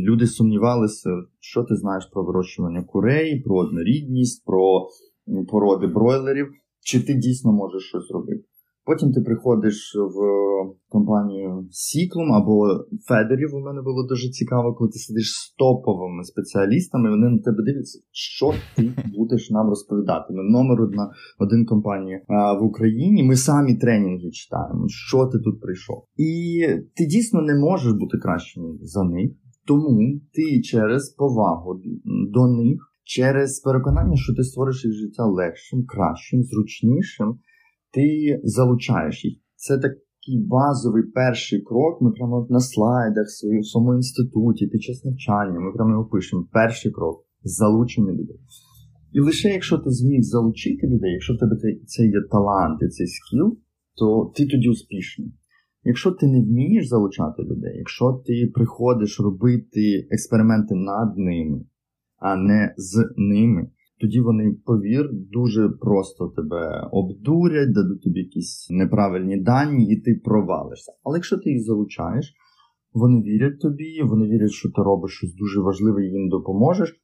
[0.07, 4.87] люди сумнівалися, що ти знаєш про вирощування курей, про однорідність, про
[5.49, 6.47] породи бройлерів,
[6.79, 8.43] чи ти дійсно можеш щось робити.
[8.87, 10.17] Потім ти приходиш в
[10.89, 12.67] компанію Сіклум або
[13.07, 13.55] Федерів.
[13.55, 17.99] У мене було дуже цікаво, коли ти сидиш з топовими спеціалістами, вони на тебе дивляться,
[18.11, 18.83] що ти
[19.17, 20.33] будеш нам розповідати.
[20.33, 22.21] Ми номер одна один компанія
[22.61, 23.23] в Україні.
[23.23, 24.85] Ми самі тренінги читаємо.
[24.87, 26.03] Що ти тут прийшов?
[26.15, 26.61] І
[26.95, 29.31] ти дійсно не можеш бути кращим за них,
[29.65, 31.81] тому ти через повагу
[32.33, 37.39] до них через переконання, що ти створиш їх життя легшим, кращим, зручнішим,
[37.93, 39.37] ти залучаєш їх.
[39.55, 42.01] Це такий базовий перший крок.
[42.01, 46.47] Ми прямо на слайдах в своєму інституті, під час навчання, ми прямо його пишемо.
[46.51, 48.39] Перший крок залучення людей.
[49.13, 53.07] І лише якщо ти зміг залучити людей, якщо в тебе це є талант і цей
[53.07, 53.57] скіл,
[53.95, 55.33] то ти тоді успішний.
[55.83, 61.61] Якщо ти не вмієш залучати людей, якщо ти приходиш робити експерименти над ними,
[62.17, 63.67] а не з ними.
[64.01, 70.91] Тоді вони, повір, дуже просто тебе обдурять, дадуть тобі якісь неправильні дані, і ти провалишся.
[71.03, 72.33] Але якщо ти їх залучаєш,
[72.93, 76.95] вони вірять тобі, вони вірять, що ти робиш щось дуже важливе і їм допоможеш.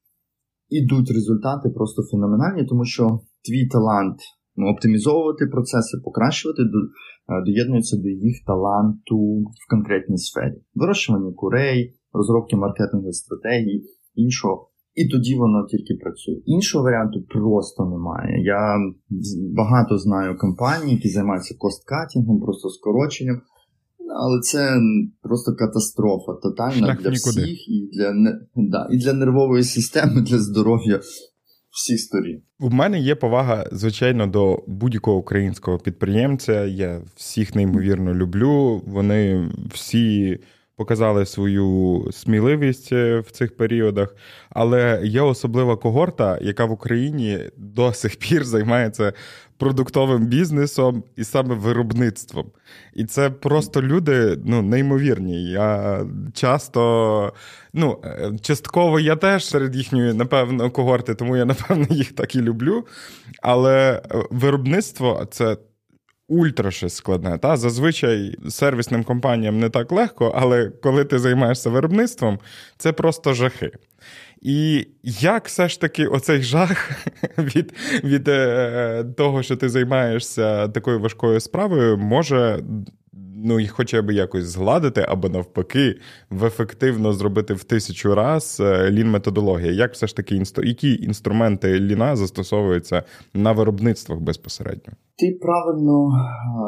[0.70, 4.20] Ідуть результати просто феноменальні, тому що твій талант
[4.56, 6.68] ну, оптимізовувати процеси, покращувати, е,
[7.46, 10.62] доєднується до їх таланту в конкретній сфері.
[10.76, 13.84] Вирощування курей, розробки маркетингових стратегій,
[14.16, 14.70] іншого.
[14.96, 16.36] І тоді воно тільки працює.
[16.46, 18.44] Іншого варіанту просто немає.
[18.44, 18.78] Я
[19.56, 23.42] багато знаю компаній, які займаються косткатінгом, просто скороченням.
[24.16, 24.78] Але це
[25.22, 27.42] просто катастрофа тотальна Шлях для нікуди.
[27.42, 28.14] всіх, і для
[28.56, 31.00] да, і для нервової системи, для здоров'я
[31.72, 32.42] всіх сторін.
[32.60, 36.66] У мене є повага, звичайно, до будь-якого українського підприємця.
[36.66, 38.82] Я всіх неймовірно люблю.
[38.88, 40.40] Вони всі
[40.76, 44.16] показали свою сміливість е, в цих періодах.
[44.50, 49.14] Але є особлива когорта, яка в Україні до сих пір займається
[49.58, 52.52] продуктовим бізнесом і саме виробництвом.
[52.94, 55.50] І це просто люди ну, неймовірні.
[55.50, 56.00] Я
[56.34, 57.34] часто,
[57.74, 62.42] ну, е, частково я теж серед їхньої, напевно, когорти, тому я, напевно, їх так і
[62.42, 62.86] люблю.
[63.42, 65.58] Але е, виробництво це
[66.28, 67.38] ультра щось складне.
[67.38, 72.40] Та Зазвичай сервісним компаніям не так легко, але коли ти займаєшся виробництвом,
[72.78, 73.72] це просто жахи.
[74.42, 76.92] І як все ж таки оцей жах
[77.38, 82.64] від від е, того, що ти займаєшся такою важкою справою, може
[83.44, 85.96] ну, їх хоча б якось згладити, або навпаки,
[86.30, 89.72] в ефективно зробити в тисячу раз е, лін-методологія.
[89.72, 93.04] Як все ж таки які інструменти ліна застосовуються
[93.34, 94.94] на виробництвах безпосередньо?
[95.18, 96.10] Ти правильно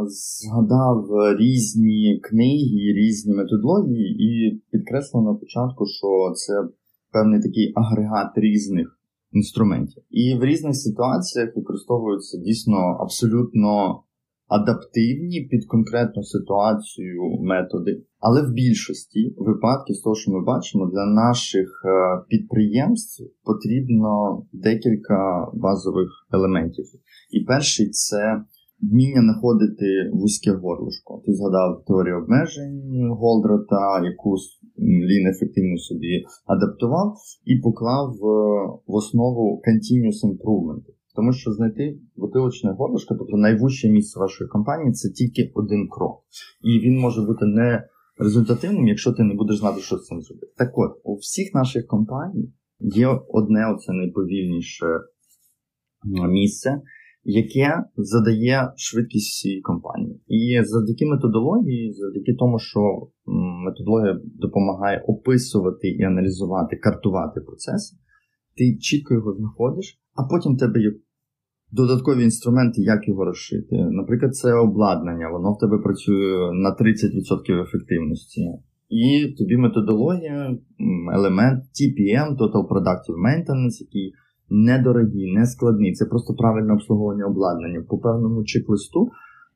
[0.08, 1.08] згадав
[1.40, 6.54] різні книги, різні методології, і підкреслив на початку, що це
[7.12, 9.00] певний такий агрегат різних
[9.32, 10.04] інструментів.
[10.10, 14.02] І в різних ситуаціях використовуються дійсно абсолютно
[14.48, 18.04] адаптивні під конкретну ситуацію методи.
[18.20, 21.90] Але в більшості випадків, з того, що ми бачимо, для наших е,
[22.30, 26.86] підприємств потрібно декілька базових елементів.
[27.32, 28.42] І перший це
[28.82, 31.22] вміння знаходити вузьке горлишко.
[31.26, 34.36] Ти згадав теорію обмежень Голдрата, яку
[34.80, 38.18] Лін ефективно собі адаптував і поклав е,
[38.88, 40.86] в основу continuous improvement.
[41.16, 46.24] Тому що знайти бутилочне горлышко, тобто найвужче місце вашої компанії, це тільки один крок.
[46.62, 50.54] І він може бути не результативним, якщо ти не будеш знати, що з цим зробити.
[50.58, 54.86] Так от, у всіх наших компаній є одне оце найповільніше
[56.30, 56.82] місце,
[57.24, 60.22] яке задає швидкість всієї компанії.
[60.28, 62.80] І завдяки методології, завдяки тому, що
[63.66, 67.98] методологія допомагає описувати і аналізувати, картувати процеси,
[68.58, 70.92] ти чітко його знаходиш, а потім тебе є
[71.72, 73.76] додаткові інструменти, як його розшити.
[73.76, 78.42] Наприклад, це обладнання, воно в тебе працює на 30% ефективності.
[78.90, 80.58] І тобі методологія,
[81.14, 84.14] елемент TPM, Total Productive Maintenance, який
[84.50, 85.94] недорогий, не складний.
[85.94, 87.86] Це просто правильне обслуговування обладнання.
[87.90, 89.10] По певному чек-листу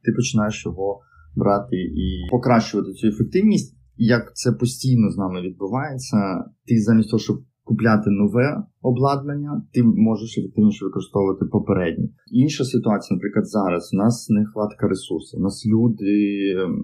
[0.03, 0.99] ти починаєш його
[1.35, 3.75] брати і покращувати цю ефективність.
[3.97, 6.17] Як це постійно з нами відбувається,
[6.65, 7.37] ти замість того, щоб
[7.69, 12.10] купляти нове обладнання, ти можеш ефективніше використовувати попереднє.
[12.32, 15.39] Інша ситуація, наприклад, зараз у нас нехватка ресурсів.
[15.39, 16.13] У нас люди
[16.58, 16.84] ем,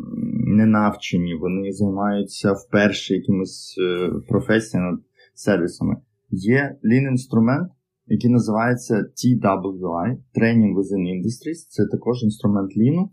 [0.57, 4.97] не навчені, вони займаються вперше якимись е, професіями,
[5.33, 5.95] сервісами.
[6.29, 7.71] Є lean інструмент,
[8.07, 11.59] який називається TWI Training Within Industries.
[11.69, 13.11] Це також інструмент ліну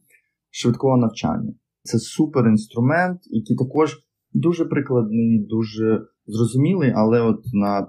[0.50, 1.54] швидкого навчання.
[1.82, 3.98] Це супер інструмент, який також
[4.32, 7.86] дуже прикладний, дуже зрозумілий, але от на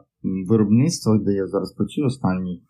[0.50, 2.64] виробництвах, де я зараз працюю, останній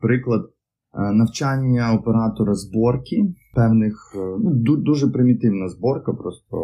[0.00, 6.56] приклад е, навчання оператора зборки певних, е, ну, дуже примітивна зборка, просто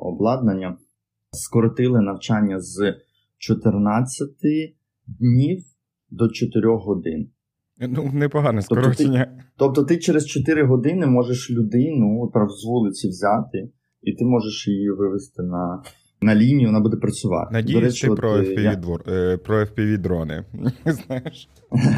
[0.00, 0.76] обладнання.
[1.30, 2.94] Скоротили навчання з
[3.38, 4.28] 14
[5.06, 5.64] днів
[6.10, 7.30] до 4 годин.
[7.78, 9.24] Ну, непогане скорочення.
[9.24, 13.70] Тобто ти, тобто ти через 4 години можеш людину з вулиці взяти,
[14.02, 15.82] і ти можеш її вивести на
[16.26, 17.48] на лінію, вона буде працювати.
[17.52, 18.76] Надіюсь, речі, ти про FPV, я...
[18.76, 20.44] двор, е, про FPV дрони.
[20.86, 21.48] Знаєш?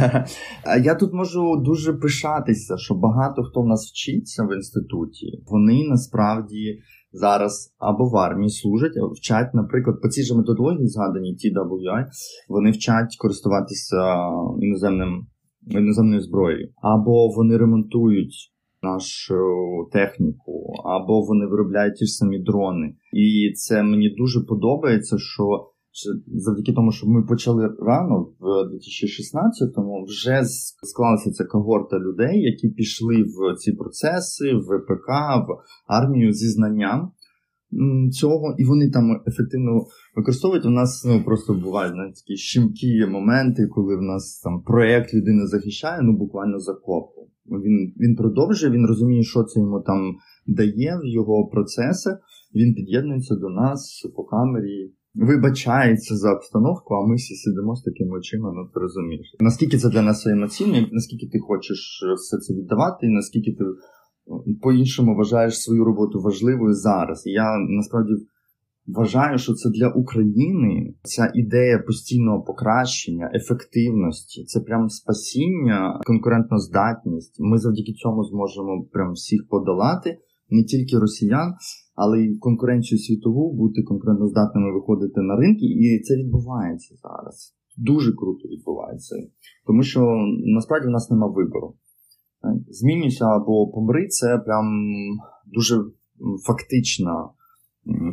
[0.84, 6.78] Я тут можу дуже пишатися, що багато хто в нас вчиться в інституті, вони насправді.
[7.12, 12.04] Зараз або в армії служать, вчать, наприклад, по цій же методології, згадані TWI,
[12.48, 13.96] вони вчать користуватися
[14.60, 15.26] іноземним
[15.70, 19.34] іноземною зброєю, або вони ремонтують нашу
[19.92, 22.94] техніку, або вони виробляють ті ж самі дрони.
[23.12, 25.44] І це мені дуже подобається, що
[26.26, 30.42] завдяки тому, що ми почали рано, в 2016-му, вже
[30.82, 35.08] склалася ця когорта людей, які пішли в ці процеси, в ВПК,
[35.48, 37.12] в армію зі знанням.
[38.12, 39.86] Цього, і вони там ефективно
[40.16, 40.66] використовують.
[40.66, 45.46] У нас ну, просто бувають навіть такі щемкі моменти, коли в нас там проєкт людина
[45.46, 47.17] захищає, ну буквально за копу.
[47.50, 50.14] Він він продовжує, він розуміє, що це йому там
[50.46, 52.10] дає в його процеси.
[52.54, 58.18] Він під'єднується до нас по камері, вибачається за обстановку, а ми всі сидимо з такими
[58.18, 59.36] очима, ну ти розумієш.
[59.40, 63.64] Наскільки це для нас емоційно, наскільки ти хочеш все це віддавати, і наскільки ти
[64.62, 67.26] по-іншому вважаєш свою роботу важливою зараз.
[67.26, 68.12] І я насправді
[68.88, 77.36] вважаю, що це для України ця ідея постійного покращення, ефективності, це прям спасіння, конкурентна здатність.
[77.38, 80.18] Ми завдяки цьому зможемо прям всіх подолати,
[80.50, 81.54] не тільки росіян,
[81.94, 87.54] але й конкуренцію світову, бути конкурентно здатними виходити на ринки, і це відбувається зараз.
[87.76, 89.16] Дуже круто відбувається,
[89.66, 90.00] тому що
[90.44, 91.74] насправді в нас нема вибору.
[92.68, 94.66] Змінюйся або помри, це прям
[95.46, 95.76] дуже
[96.46, 97.28] фактична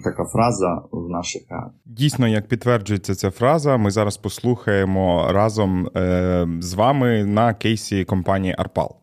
[0.04, 1.42] така фраза в наших
[1.86, 8.56] Дійсно, як підтверджується ця фраза, ми зараз послухаємо разом е, з вами на кейсі компанії
[8.58, 8.96] Арпал.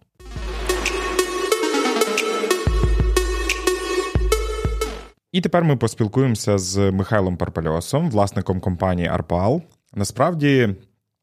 [5.32, 9.62] І тепер ми поспілкуємося з Михайлом Парпальосом, власником компанії Арпал.
[9.94, 10.76] Насправді,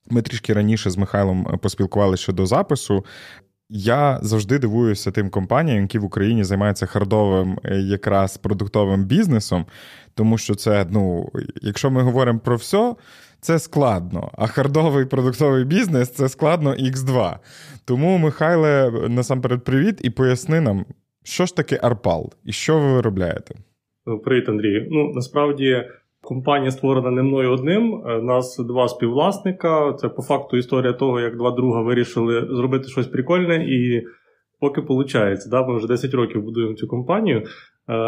[0.09, 3.05] ми трішки раніше з Михайлом поспілкувалися щодо запису.
[3.69, 9.65] Я завжди дивуюся тим компаніям, які в Україні займаються хардовим е, якраз продуктовим бізнесом,
[10.13, 11.29] тому що це, ну,
[11.61, 12.95] якщо ми говоримо про все,
[13.41, 14.31] це складно.
[14.37, 17.35] А хардовий продуктовий бізнес це складно X2.
[17.85, 20.85] Тому, Михайле, насамперед, привіт і поясни нам,
[21.23, 23.55] що ж таке Арпал і що ви виробляєте.
[24.23, 24.87] Привіт, Андрій.
[24.91, 25.83] Ну насправді
[26.29, 27.93] Компанія створена не мною одним.
[27.93, 29.93] У е, нас два співвласника.
[29.93, 34.03] Це по факту історія того, як два друга вирішили зробити щось прикольне, і
[34.59, 35.39] поки виходить.
[35.51, 35.67] Да?
[35.67, 37.37] Ми вже 10 років будуємо цю компанію.
[37.39, 37.43] Е,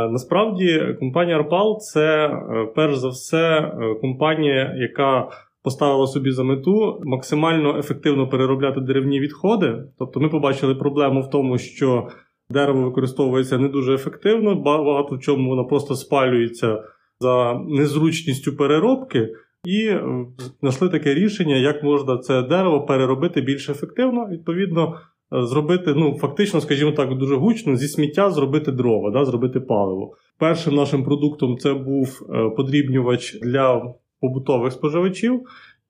[0.10, 5.30] насправді, компанія Арпал це е, перш за все компанія, яка
[5.64, 9.84] поставила собі за мету максимально ефективно переробляти деревні відходи.
[10.00, 12.08] Тобто, ми побачили проблему в тому, що
[12.50, 16.84] дерево використовується не дуже ефективно, багато в чому воно просто спалюється
[17.22, 19.30] за незручністю переробки,
[19.66, 20.04] і е,
[20.60, 24.98] знайшли таке рішення, як можна це дерево переробити більш ефективно, відповідно.
[25.34, 30.16] Е, зробити, ну, фактично, скажімо так, дуже гучно зі сміття зробити дрова, да, зробити паливо.
[30.38, 35.42] Першим нашим продуктом це був е, подрібнювач для побутових споживачів.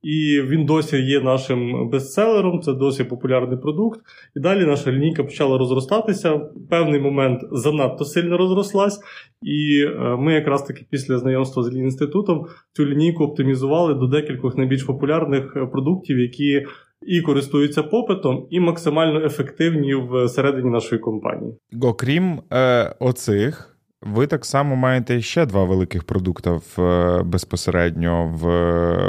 [0.04, 3.99] І він досі є нашим бестселером, це досі популярний продукт.
[4.36, 6.34] І далі наша лінійка почала розростатися.
[6.34, 8.99] В певний момент занадто сильно розрослась.
[9.41, 14.84] І е, ми якраз таки після знайомства з інститутом цю лінійку оптимізували до декількох найбільш
[14.84, 16.66] популярних продуктів, які
[17.08, 19.95] і користуються попитом, і максимально ефективні
[20.26, 21.54] всередині нашої компанії.
[21.82, 23.70] Окрім е, оцих.
[24.02, 26.49] Ви так само маєте ще два великих продукти
[26.80, 28.45] е, безпосередньо в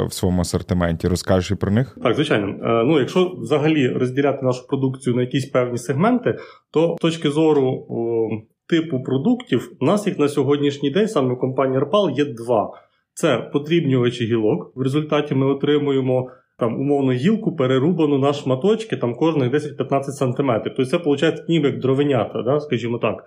[0.05, 1.07] в своєму асортименті.
[1.07, 1.97] Розкажеш про них?
[2.03, 2.47] Так, звичайно.
[2.47, 6.37] Е, ну, якщо взагалі розділяти нашу продукцію на якісь певні сегменти,
[6.71, 7.87] то з точки зору
[8.69, 12.71] типу продуктів, у нас їх на сьогоднішній день саме в компанії Арпал є два:
[13.13, 14.71] це подрібнювачі гілок.
[14.75, 16.29] В результаті ми отримуємо
[16.59, 20.51] там умовно гілку перерубану на шматочки там кожних 10-15 см.
[20.63, 23.23] Тобто це виходить ніби як дровенята, да, скажімо так.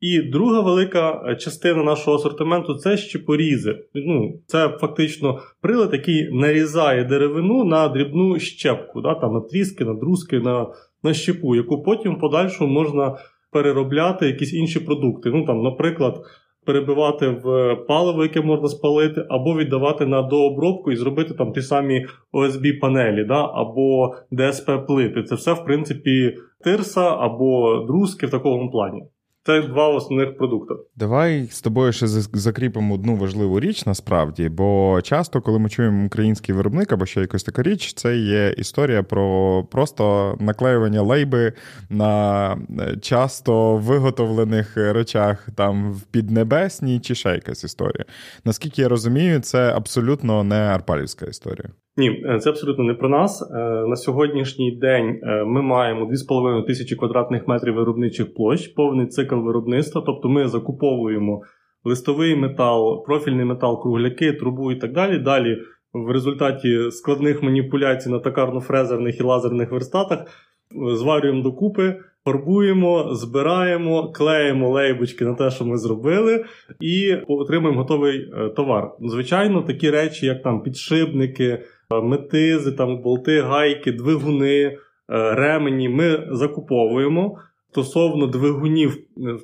[0.00, 3.78] І друга велика е, частина нашого асортименту це щепорізи.
[3.94, 9.94] Ну, Це фактично прилад, який нарізає деревину на дрібну щепку, да, там на тріски, на
[9.94, 10.66] друзки, на
[11.02, 13.16] на щепу, яку потім в подальшому можна
[13.52, 15.30] переробляти якісь інші продукти.
[15.30, 16.22] Ну, там, Наприклад,
[16.66, 22.06] перебивати в паливо, яке можна спалити, або віддавати на дообробку і зробити там ті самі
[22.32, 25.22] ОСБ-панелі, да, або ДСП-плити.
[25.22, 26.34] Це все, в принципі,
[26.64, 29.02] тирса або друзки в такому плані.
[29.46, 30.74] Це два основних продукти.
[30.96, 36.54] Давай з тобою ще закріпимо одну важливу річ насправді, бо часто, коли ми чуємо український
[36.54, 41.52] виробник або ще якась така річ, це є історія про просто наклеювання лейби
[41.88, 48.04] на е, часто виготовлених речах там в піднебесній чи ще якась історія.
[48.44, 51.68] Наскільки я розумію, це абсолютно не арпалівська історія.
[51.96, 53.50] Ні, е, це абсолютно не про нас.
[53.50, 59.34] Е, на сьогоднішній день е, ми маємо 2,5 тисячі квадратних метрів виробничих площ, повний цикл
[59.34, 60.02] виробництва.
[60.06, 61.42] Тобто ми закуповуємо
[61.84, 65.18] листовий метал, профільний метал, кругляки, трубу і так далі.
[65.18, 65.58] Далі,
[65.92, 70.18] в результаті складних маніпуляцій на токарно-фрезерних і лазерних верстатах,
[70.94, 72.00] зварюємо докупи.
[72.24, 76.44] Фарбуємо, збираємо, клеїмо лейбочки на те, що ми зробили,
[76.80, 78.90] і отримуємо готовий товар.
[79.00, 81.58] Звичайно, такі речі, як там підшипники,
[81.90, 84.76] метизи, там болти, гайки, двигуни, е,
[85.08, 87.38] ремені ми закуповуємо.
[87.70, 88.96] Стосовно двигунів,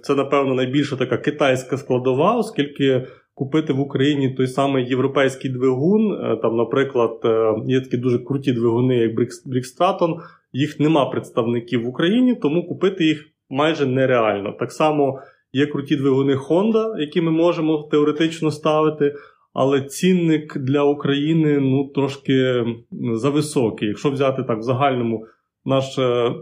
[0.02, 6.36] це, напевно, найбільша така китайська складова, оскільки купити в Україні той самий європейський двигун, е,
[6.42, 9.12] там, наприклад, е, є такі дуже круті двигуни, як
[9.46, 10.16] Брікстратон,
[10.52, 14.52] їх нема представників в Україні, тому купити їх майже нереально.
[14.52, 15.20] Так само
[15.52, 19.14] є круті двигуни Honda, які ми можемо теоретично ставити
[19.58, 22.64] але цінник для України ну трошки
[23.12, 23.88] зависокий.
[23.88, 25.26] Якщо взяти так в загальному
[25.64, 26.34] наш е,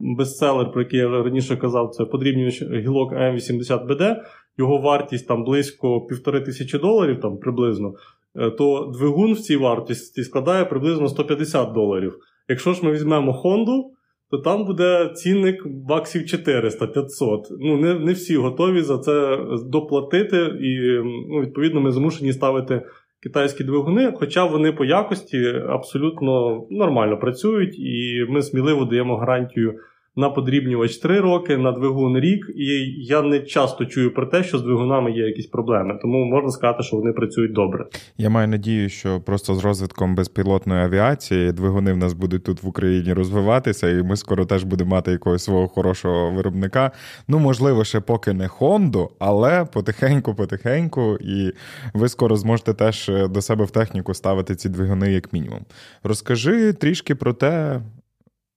[0.00, 4.16] бестселер, про який я раніше казав, це подрібнювач гілок М80БД,
[4.58, 7.94] його вартість там близько півтори тисячі доларів, там приблизно,
[8.36, 12.18] е, то двигун в цій вартості складає приблизно 150 доларів.
[12.48, 13.90] Якщо ж ми візьмемо Хонду,
[14.30, 17.42] то там буде цінник баксів 400-500.
[17.60, 22.82] Ну, не не всі готові за це доплатити, і ну, відповідно ми змушені ставити
[23.22, 29.74] китайські двигуни, хоча вони по якості абсолютно нормально працюють, і ми сміливо даємо гарантію
[30.16, 32.64] на подрібнювач 3 роки, на двигун рік, і
[33.04, 35.98] я не часто чую про те, що з двигунами є якісь проблеми.
[36.02, 37.86] Тому можна сказати, що вони працюють добре.
[38.18, 42.68] Я маю надію, що просто з розвитком безпілотної авіації двигуни в нас будуть тут в
[42.68, 46.90] Україні розвиватися, і ми скоро теж будемо мати якогось свого хорошого виробника.
[47.28, 51.52] Ну, можливо, ще поки не Хонду, але потихеньку-потихеньку, і
[51.94, 55.60] ви скоро зможете теж до себе в техніку ставити ці двигуни як мінімум.
[56.02, 57.80] Розкажи трішки про те,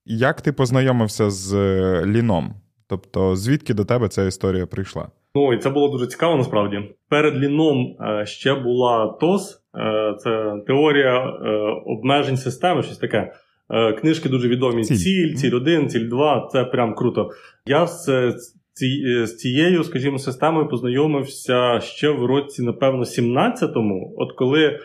[0.05, 2.53] як ти познайомився з е, ліном?
[2.89, 5.07] Тобто, звідки до тебе ця історія прийшла?
[5.35, 6.79] Ну і це було дуже цікаво насправді.
[7.09, 11.19] Перед ліном е, ще була ТОС, е, це теорія
[11.85, 13.33] обмежень системи, щось таке.
[14.01, 17.29] Книжки дуже відомі: ціль, ціль, ціль 1, ціль 2, це прям круто.
[17.65, 18.31] Я з,
[19.25, 24.79] з цією, скажімо, системою познайомився ще в році, напевно, 17-му, от коли.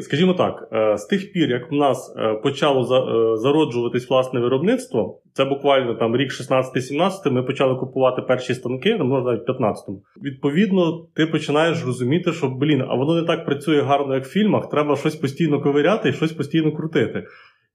[0.00, 5.22] Скажімо так, е, з тих пір, як в нас е, почало е, зароджуватись власне виробництво,
[5.32, 10.02] це буквально там рік 16-17, ми почали купувати перші станки, ну, можна навіть 15-му.
[10.22, 14.68] Відповідно, ти починаєш розуміти, що блін, а воно не так працює гарно, як в фільмах.
[14.68, 17.24] Треба щось постійно ковиряти і щось постійно крутити.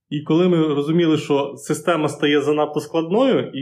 [0.09, 3.59] І коли ми розуміли, що система стає занадто складною і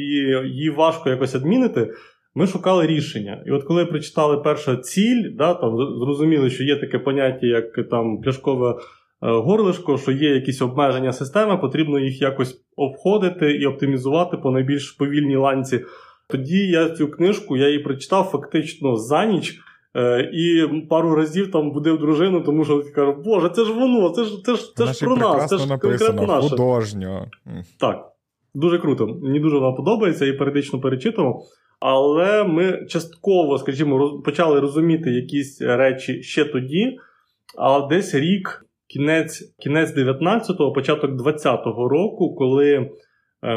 [0.48, 1.92] її важко якось адмінити.
[2.36, 3.44] Ми шукали рішення.
[3.46, 8.22] І от коли прочитали перша ціль, да, там зрозуміли, що є таке поняття, як там
[8.22, 8.76] пляшкове е,
[9.22, 15.38] горлишко, що є якісь обмеження системи, потрібно їх якось обходити і оптимізувати по найбільш повільній
[15.38, 15.86] ланці.
[16.28, 19.60] Тоді я цю книжку я її прочитав фактично за ніч.
[19.96, 24.24] Е, і пару разів там будив дружину, тому що кажу, Боже, це ж воно, це
[24.24, 26.50] ж це ж, це ж про нас, це ж конкретно наше.
[26.50, 27.28] художньо.
[27.80, 28.12] Так,
[28.54, 29.08] дуже круто.
[29.08, 31.44] Мені дуже вона подобається і періодично перечитував.
[31.86, 36.98] Але ми частково, скажімо, почали розуміти якісь речі ще тоді,
[37.58, 42.90] а десь рік, кінець кінець 19-го, початок 20-го року, коли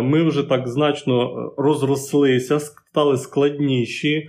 [0.02, 4.28] ми вже так значно розрослися, стали складніші.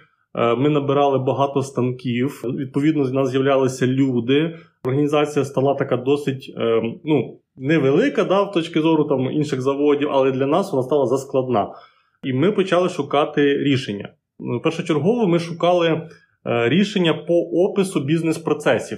[0.58, 2.42] Ми набирали багато станків.
[2.44, 4.58] Відповідно, з нас з'являлися люди.
[4.84, 6.54] Організація стала така досить
[7.04, 11.70] ну, невелика, да, в точки зору там інших заводів, але для нас вона стала заскладна.
[12.28, 14.10] І ми почали шукати рішення.
[14.40, 16.10] Ну, першочергово ми шукали е,
[16.70, 18.98] рішення по опису бізнес-процесів.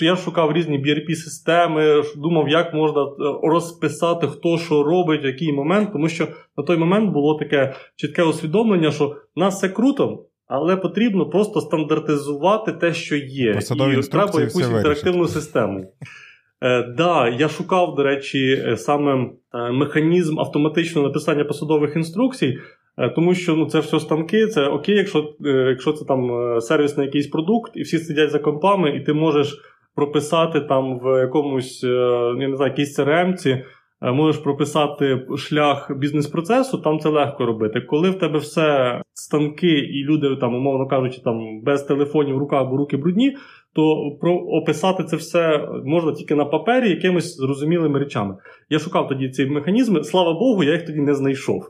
[0.00, 3.06] Я шукав різні BRP-системи, думав, як можна е,
[3.42, 8.22] розписати, хто що робить, в який момент, тому що на той момент було таке чітке
[8.22, 13.54] усвідомлення, що в нас все круто, але потрібно просто стандартизувати те, що є.
[13.54, 15.40] Посадові і треба якусь інтерактивну вирішити.
[15.40, 15.92] систему.
[16.64, 22.58] Е, да, я шукав, до речі, е, саме е, механізм автоматичного написання посадових інструкцій,
[22.98, 25.34] е, тому що ну, це все станки, це окей, якщо
[25.68, 29.58] якщо це там сервіс на якийсь продукт, і всі сидять за компами, і ти можеш
[29.94, 31.82] прописати там в якомусь
[32.38, 33.64] я не знаю, якійсь CRM-ці,
[34.02, 37.80] можеш прописати шлях бізнес-процесу, там це легко робити.
[37.80, 42.60] Коли в тебе все станки, і люди, там, умовно кажучи, там без телефонів в руках
[42.60, 43.36] або руки брудні,
[43.74, 48.36] то про описати це все можна тільки на папері якимись зрозумілими речами.
[48.70, 51.68] Я шукав тоді ці механізми, слава Богу, я їх тоді не знайшов.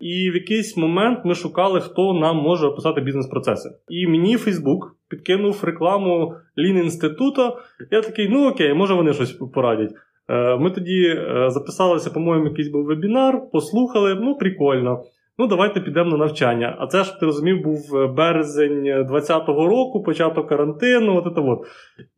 [0.00, 3.70] І в якийсь момент ми шукали, хто нам може описати бізнес-процеси.
[3.88, 7.42] І мені Фейсбук підкинув рекламу Лін інституту.
[7.90, 9.92] Я такий, ну окей, може вони щось порадять.
[10.28, 15.04] Е, ми тоді е, записалися, по-моєму, якийсь був вебінар, послухали, ну прикольно
[15.38, 16.76] ну давайте підемо на навчання.
[16.80, 21.16] А це ж ти розумів, був е, березень 20-го року, початок карантину.
[21.16, 21.58] от це от.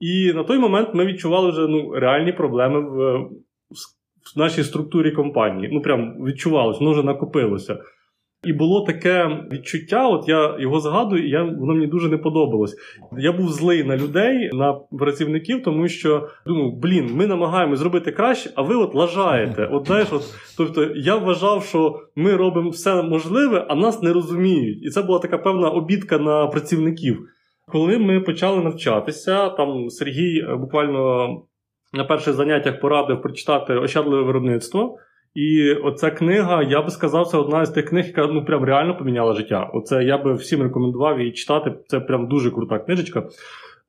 [0.00, 3.18] І на той момент ми відчували вже ну, реальні проблеми в,
[4.34, 5.70] в нашій структурі компанії.
[5.72, 7.78] Ну, прям відчувалося, воно вже накопилося.
[8.46, 12.76] І було таке відчуття, от я його згадую, і я, воно мені дуже не подобалось.
[13.18, 18.50] Я був злий на людей, на працівників, тому що думав, блін, ми намагаємося зробити краще,
[18.54, 19.68] а ви от лажаєте.
[19.72, 20.22] От знаєш, от,
[20.56, 24.82] тобто я вважав, що ми робимо все можливе, а нас не розуміють.
[24.82, 27.28] І це була така певна обідка на працівників.
[27.72, 31.28] Коли ми почали навчатися, там Сергій е, буквально
[31.92, 34.98] на перших заняттях порадив прочитати ощадливе виробництво.
[35.36, 38.96] І оця книга, я би сказав, це одна з тих книг, яка ну прям реально
[38.96, 39.70] поміняла життя.
[39.74, 41.74] Оце я би всім рекомендував її читати.
[41.86, 43.28] Це прям дуже крута книжечка.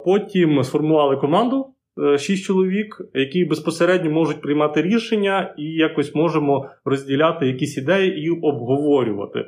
[0.05, 1.73] Потім сформували команду.
[2.03, 8.29] Е, шість чоловік, які безпосередньо можуть приймати рішення і якось можемо розділяти якісь ідеї і
[8.29, 9.45] обговорювати.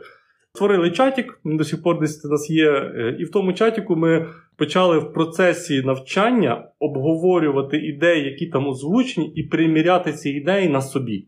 [0.53, 2.71] Створили чатік, до сих пор десь у нас є.
[2.71, 4.27] Е, і в тому чатіку ми
[4.57, 11.27] почали в процесі навчання обговорювати ідеї, які там озвучені, і приміряти ці ідеї на собі.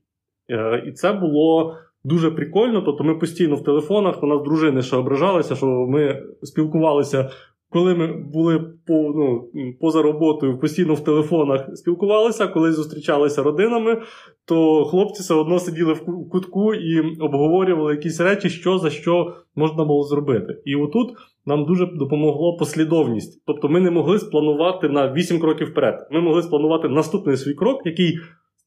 [0.51, 2.81] Е, і це було дуже прикольно.
[2.81, 7.29] Тобто ми постійно в телефонах, у нас дружини ще ображалися, що ми спілкувалися.
[7.73, 9.49] Коли ми були по, ну,
[9.81, 14.01] поза роботою, постійно в телефонах спілкувалися, коли зустрічалися родинами,
[14.47, 19.85] то хлопці все одно сиділи в кутку і обговорювали якісь речі, що за що можна
[19.85, 20.61] було зробити.
[20.65, 21.09] І отут
[21.45, 23.43] нам дуже допомогло послідовність.
[23.45, 26.07] Тобто ми не могли спланувати на 8 кроків вперед.
[26.11, 28.17] Ми могли спланувати наступний свій крок, який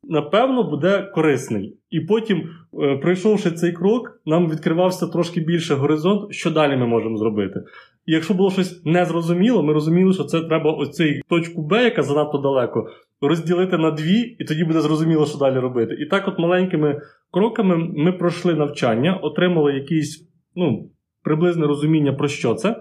[0.08, 1.78] напевно, буде корисний.
[1.90, 2.50] І потім,
[2.82, 7.60] е, пройшовши цей крок, нам відкривався трошки більше горизонт, що далі ми можемо зробити.
[8.06, 12.38] І якщо було щось незрозуміло, ми розуміли, що це треба оцей точку Б, яка занадто
[12.38, 12.86] далеко,
[13.20, 15.96] розділити на дві, і тоді буде зрозуміло, що далі робити.
[16.00, 17.00] І так, от маленькими
[17.30, 20.90] кроками, ми пройшли навчання, отримали якісь ну,
[21.22, 22.76] приблизне розуміння, про що це.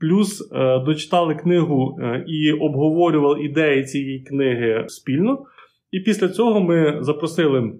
[0.00, 5.44] Плюс е, дочитали книгу е, і обговорювали ідеї цієї книги спільно.
[5.92, 7.72] І після цього ми запросили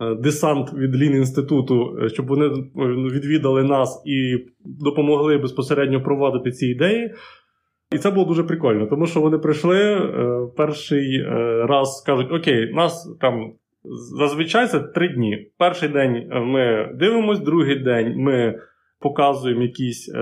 [0.00, 2.52] е, десант від Лін інституту, е, щоб вони е,
[3.12, 7.14] відвідали нас і допомогли безпосередньо проводити ці ідеї.
[7.92, 10.00] І це було дуже прикольно, тому що вони прийшли
[10.56, 11.22] перший
[11.66, 13.52] раз кажуть: Окей, нас там
[14.18, 15.50] зазвичай це три дні.
[15.58, 18.58] Перший день ми дивимось, другий день ми
[19.00, 20.12] показуємо якісь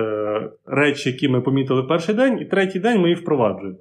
[0.67, 3.79] речі, які ми помітили перший день, і третій день ми їх впроваджуємо.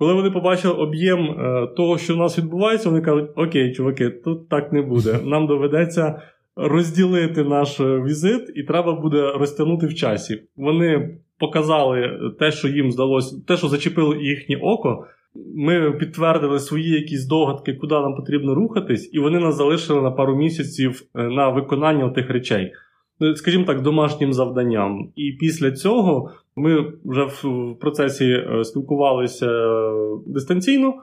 [0.00, 4.48] Коли вони побачили об'єм е, того, що в нас відбувається, вони кажуть: Окей, чуваки, тут
[4.48, 5.18] так не буде.
[5.24, 6.22] Нам доведеться
[6.56, 10.42] розділити наш е, візит, і треба буде розтягнути в часі.
[10.56, 15.06] Вони показали те, що їм здалося, те, що зачепило їхнє око.
[15.54, 20.36] Ми підтвердили свої якісь догадки, куди нам потрібно рухатись, і вони нас залишили на пару
[20.36, 22.72] місяців е, на виконання тих речей.
[23.20, 25.08] Ну, скажімо так, домашнім завданням.
[25.16, 27.44] І після цього ми вже в
[27.80, 29.92] процесі е, спілкувалися е,
[30.26, 30.94] дистанційно,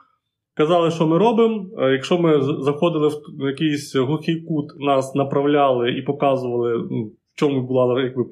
[0.53, 1.65] казали, що ми робимо.
[1.79, 7.61] Е, якщо ми заходили в якийсь глухий кут, нас направляли і показували, ну, в чому
[7.61, 8.23] була якби,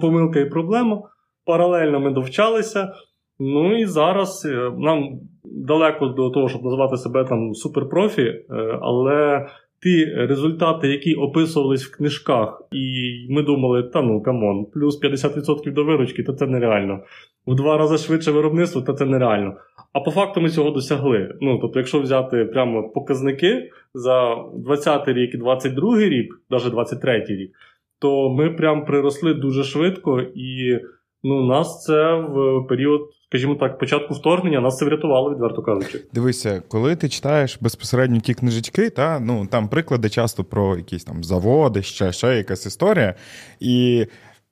[0.00, 1.02] помилка і проблема.
[1.44, 2.92] Паралельно ми довчалися.
[3.38, 8.44] Ну і зараз нам далеко до того, щоб називати себе там суперпрофі,
[8.80, 9.46] але
[9.84, 15.72] ті результати, які описувались в книжках, і ми думали, та ну come on, плюс 50%
[15.72, 17.00] до виручки, то це нереально.
[17.46, 19.56] В два рази швидше виробництво, то це нереально.
[19.92, 21.34] А по факту ми цього досягли.
[21.40, 27.52] Ну, тобто, якщо взяти прямо показники за 20 рік і 22 рік, навіть 23 рік,
[27.98, 30.78] то ми прям приросли дуже швидко, і
[31.22, 33.00] ну, нас це в період,
[33.34, 36.00] скажімо так, початку вторгнення нас це врятувало, відверто кажучи.
[36.12, 41.24] Дивися, коли ти читаєш безпосередньо ті книжечки, та ну там приклади часто про якісь там
[41.24, 43.14] заводи, ще ще якась історія.
[43.60, 44.06] І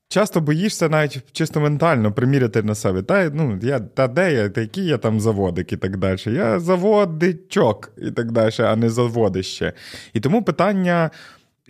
[0.08, 3.02] часто боїшся навіть чисто ментально приміряти на себе.
[3.02, 6.18] Та ну я та де я, та який я там заводик і так далі.
[6.26, 9.72] Я заводичок і так далі, а не заводище.
[10.12, 11.10] І тому питання.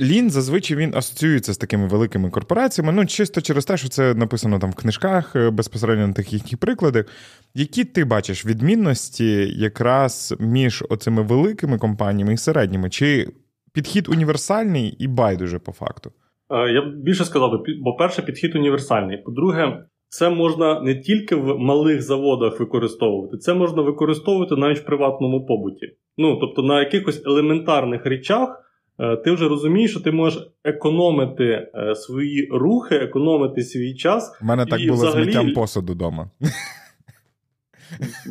[0.00, 2.92] Лін зазвичай він асоціюється з такими великими корпораціями.
[2.92, 6.60] Ну, чисто через те, що це написано там в книжках, е, безпосередньо на таких їхніх
[6.60, 7.06] прикладах.
[7.54, 12.90] Які ти бачиш відмінності якраз між оцими великими компаніями і середніми?
[12.90, 13.28] Чи
[13.72, 16.12] підхід універсальний і байдуже по факту?
[16.50, 19.16] Е, я б більше сказав, бо перше, підхід універсальний.
[19.16, 25.46] По-друге, це можна не тільки в малих заводах використовувати, це можна використовувати навіть в приватному
[25.46, 25.86] побуті.
[26.18, 28.58] Ну, тобто на якихось елементарних речах.
[28.98, 34.38] Е, ти вже розумієш, що ти можеш економити е, свої рухи, економити свій час.
[34.42, 35.24] У мене так було взагалі...
[35.24, 36.30] з миттям посуду вдома.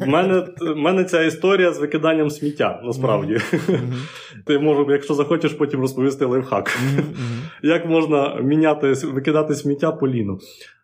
[0.02, 3.34] У мене мене ця історія з викиданням сміття, насправді.
[3.34, 3.94] Mm-hmm.
[4.46, 6.68] Ти можу, якщо захочеш, потім розповісти лайфхак.
[6.68, 7.04] Mm-hmm.
[7.64, 10.38] Як можна міняти, викидати сміття по ліну.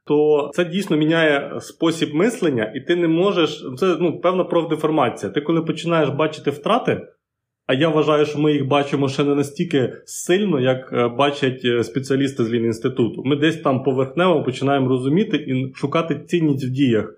[0.06, 3.66] То це дійсно міняє спосіб мислення, і ти не можеш.
[3.78, 5.32] Це ну, певна профдеформація.
[5.32, 7.02] Ти коли починаєш бачити втрати.
[7.68, 11.84] А я вважаю, що ми їх бачимо ще не настільки сильно, як е, бачать е,
[11.84, 13.24] спеціалісти з Лінінституту.
[13.26, 17.14] Ми десь там поверхнево починаємо розуміти і шукати цінність в діях.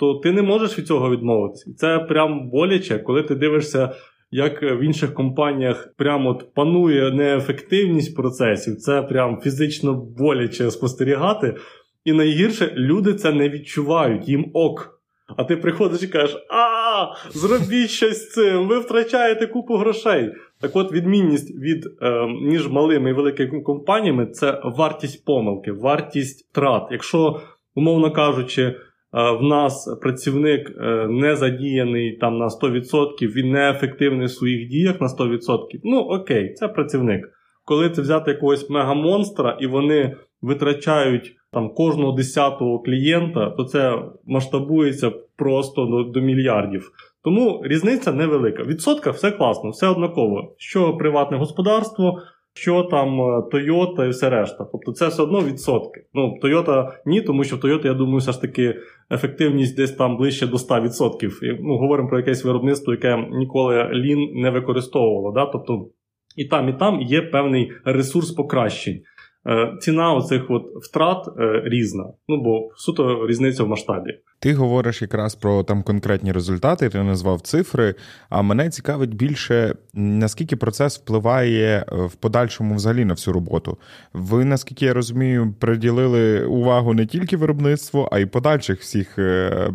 [0.00, 1.74] То ти не можеш від цього відмовитися.
[1.76, 3.92] Це прям боляче, коли ти дивишся,
[4.30, 8.76] як в інших компаніях прямо от панує неефективність процесів.
[8.76, 11.56] Це прям фізично боляче спостерігати.
[12.04, 14.97] І найгірше люди це не відчувають, їм ок.
[15.36, 20.32] А ти приходиш і кажеш, а, зробіть щось з цим, ви втрачаєте купу грошей.
[20.60, 26.88] Так от, відмінність від е, між малими і великими компаніями це вартість помилки, вартість трат.
[26.90, 27.40] Якщо,
[27.74, 28.74] умовно кажучи, е,
[29.12, 35.06] в нас працівник е, не задіяний там на 100%, він неефективний в своїх діях на
[35.06, 35.38] 100%,
[35.84, 37.28] ну окей, це працівник.
[37.64, 45.12] Коли це взяти якогось мегамонстра і вони витрачають там кожного десятого клієнта, то це масштабується
[45.36, 46.92] просто до, до мільярдів.
[47.24, 48.62] Тому різниця невелика.
[48.62, 50.54] Відсотка все класно, все однаково.
[50.58, 52.22] Що приватне господарство,
[52.54, 54.64] що там е, Toyota і все решта.
[54.72, 56.04] Тобто це все одно відсотки.
[56.14, 58.74] Ну, Toyota ні, тому що в Toyota, я думаю, все ж таки
[59.12, 61.44] ефективність десь там ближче до 100%.
[61.44, 65.32] І, ну, Говоримо про якесь виробництво, яке ніколи лін не використовувало.
[65.32, 65.46] Да?
[65.46, 65.88] Тобто
[66.36, 69.00] і там, і там є певний ресурс покращень.
[69.48, 72.04] Е, ціна оцих от втрат е, різна.
[72.28, 74.18] Ну бо суто різниця в масштабі.
[74.40, 77.94] Ти говориш якраз про там конкретні результати, ти назвав цифри.
[78.28, 83.78] А мене цікавить більше, наскільки процес впливає е, в подальшому взагалі на всю роботу.
[84.12, 89.18] Ви, наскільки я розумію, приділили увагу не тільки виробництву, а й подальших всіх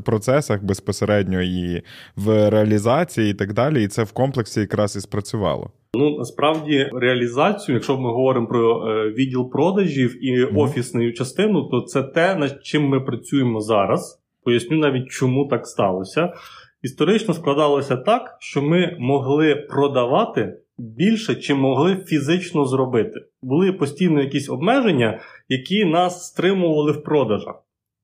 [0.06, 1.82] процесах безпосередньо і
[2.16, 3.84] в реалізації, і так далі.
[3.84, 5.72] І це в комплексі якраз і спрацювало.
[5.96, 10.60] Ну насправді реалізацію, якщо ми говоримо про е, відділ продажів і mm-hmm.
[10.60, 14.24] офісну частину, то це те, над чим ми працюємо зараз.
[14.44, 16.34] Поясню навіть, чому так сталося.
[16.82, 23.26] Історично складалося так, що ми могли продавати більше, чим могли фізично зробити.
[23.41, 25.20] Були постійно якісь обмеження,
[25.50, 27.56] які нас стримували в продажах.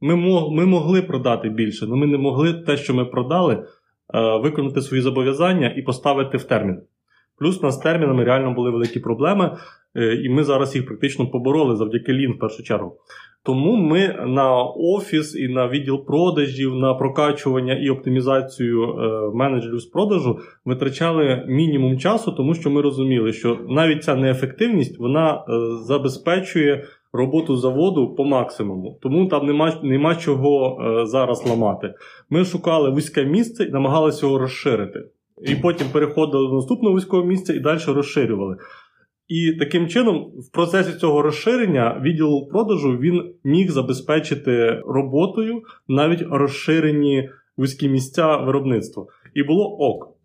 [0.01, 0.15] Ми
[0.51, 5.01] ми могли продати більше, але ми не могли те, що ми продали, е, виконати свої
[5.01, 6.81] зобов'язання і поставити в термін.
[7.39, 9.57] Плюс у нас з термінами реально були великі проблеми,
[9.95, 12.97] е, і ми зараз їх практично побороли завдяки Лін в першу чергу.
[13.43, 19.85] Тому ми на офіс і на відділ продажів, на прокачування і оптимізацію е, менеджерів з
[19.85, 25.53] продажу витрачали мінімум часу, тому що ми розуміли, що навіть ця неефективність вона е,
[25.85, 26.83] забезпечує
[27.13, 28.99] роботу заводу по максимуму.
[29.01, 31.93] Тому там нема нема чого зараз ламати.
[32.29, 34.99] Ми шукали вузьке місце і намагалися його розширити.
[35.45, 38.57] І потім переходили до наступного військового місця і далі розширювали.
[39.27, 47.29] І таким чином, в процесі цього розширення відділ продажу він міг забезпечити роботою навіть розширені
[47.57, 49.05] вузькі місця виробництва.
[49.33, 50.15] І було ок.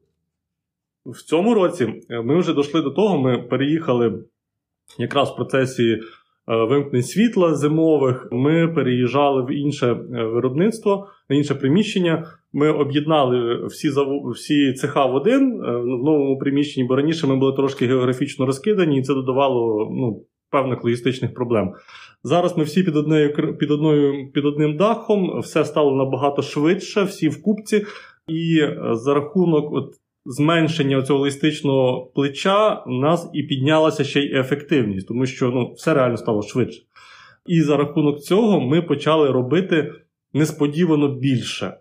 [1.07, 4.25] В цьому році е, ми вже дійшли до того, ми переїхали
[4.99, 6.01] якраз в процесі
[6.47, 8.29] вимкнень світла зимових.
[8.33, 12.25] Ми переїжджали в інше виробництво, на інше приміщення.
[12.53, 13.89] Ми об'єднали всі
[14.35, 19.03] всі цеха в один в новому приміщенні, бо раніше ми були трошки географічно розкидані, і
[19.03, 21.73] це додавало ну, певних логістичних проблем.
[22.23, 27.29] Зараз ми всі під одною під одною під одним дахом, все стало набагато швидше, всі
[27.29, 27.87] в купці,
[28.29, 28.61] і
[28.93, 29.95] за рахунок от
[30.27, 35.95] зменшення цього логістичного плеча у нас і піднялася ще й ефективність, тому що ну, все
[35.95, 36.83] реально стало швидше.
[37.47, 39.93] І за рахунок цього ми почали робити
[40.33, 41.75] несподівано більше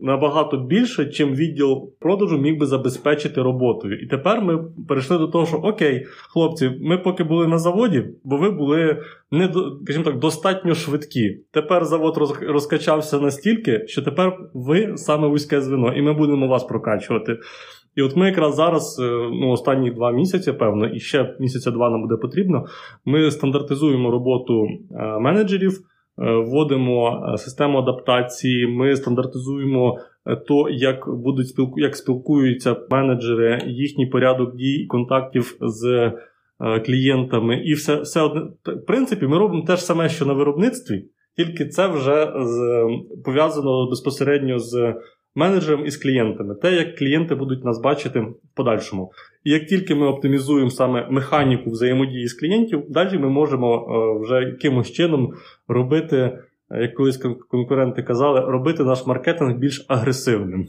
[0.00, 3.98] набагато більше, чим відділ продажу міг би забезпечити роботою.
[4.00, 8.36] І тепер ми перейшли до того, що окей, хлопці, ми поки були на заводі, бо
[8.36, 9.52] ви були не
[9.84, 11.40] скажімо так, достатньо швидкі.
[11.50, 17.38] Тепер завод розкачався настільки, що тепер ви саме вузьке звено, і ми будемо вас прокачувати.
[17.98, 21.90] І от ми якраз зараз, е, ну, останні два місяці, певно, і ще місяця два
[21.90, 22.66] нам буде потрібно.
[23.04, 25.72] Ми стандартизуємо роботу е, менеджерів.
[25.72, 29.98] Е, вводимо систему адаптації, ми стандартизуємо
[30.48, 36.12] то, як будуть спілку, як спілкуються менеджери, їхній порядок дій, контактів з
[36.86, 38.40] клієнтами, і все все одне.
[38.64, 41.04] В принципі, ми робимо те ж саме, що на виробництві,
[41.36, 42.86] тільки це вже з,
[43.24, 44.94] пов'язано безпосередньо з
[45.34, 49.12] менеджером і з клієнтами, те, як клієнти будуть нас бачити в подальшому.
[49.44, 54.42] І як тільки ми оптимізуємо саме механіку взаємодії з клієнтів, далі ми можемо е, вже
[54.42, 55.32] якимось чином
[55.68, 57.16] робити, е, як колись
[57.50, 60.66] конкуренти казали, робити наш маркетинг більш агресивним.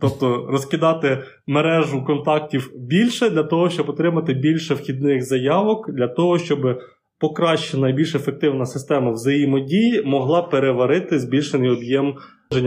[0.00, 6.80] Тобто розкидати мережу контактів більше для того, щоб отримати більше вхідних заявок, для того, щоб
[7.18, 12.14] покращена і більш ефективна система взаємодії могла переварити збільшений об'єм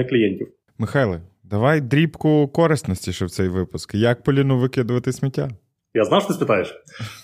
[0.10, 0.48] клієнтів.
[0.80, 3.96] Михайле, давай дрібку корисності в цей випуск.
[3.96, 5.50] Як Поліну викидувати сміття?
[5.94, 6.76] Я знав, що ти спитаєш.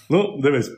[0.10, 0.72] Ну, дивись.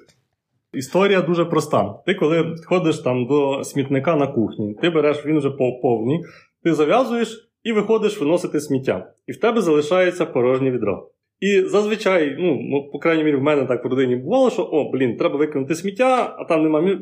[0.74, 1.94] Історія дуже проста.
[2.06, 5.50] Ти, коли ходиш там до смітника на кухні, ти береш, він вже
[5.82, 6.24] повний,
[6.64, 9.14] ти зав'язуєш і виходиш виносити сміття.
[9.28, 11.10] І в тебе залишається порожнє відро.
[11.40, 14.92] І зазвичай, ну, ну, по крайній мірі, в мене так в родині бувало, що о,
[14.92, 17.00] блін, треба викинути сміття, а там немає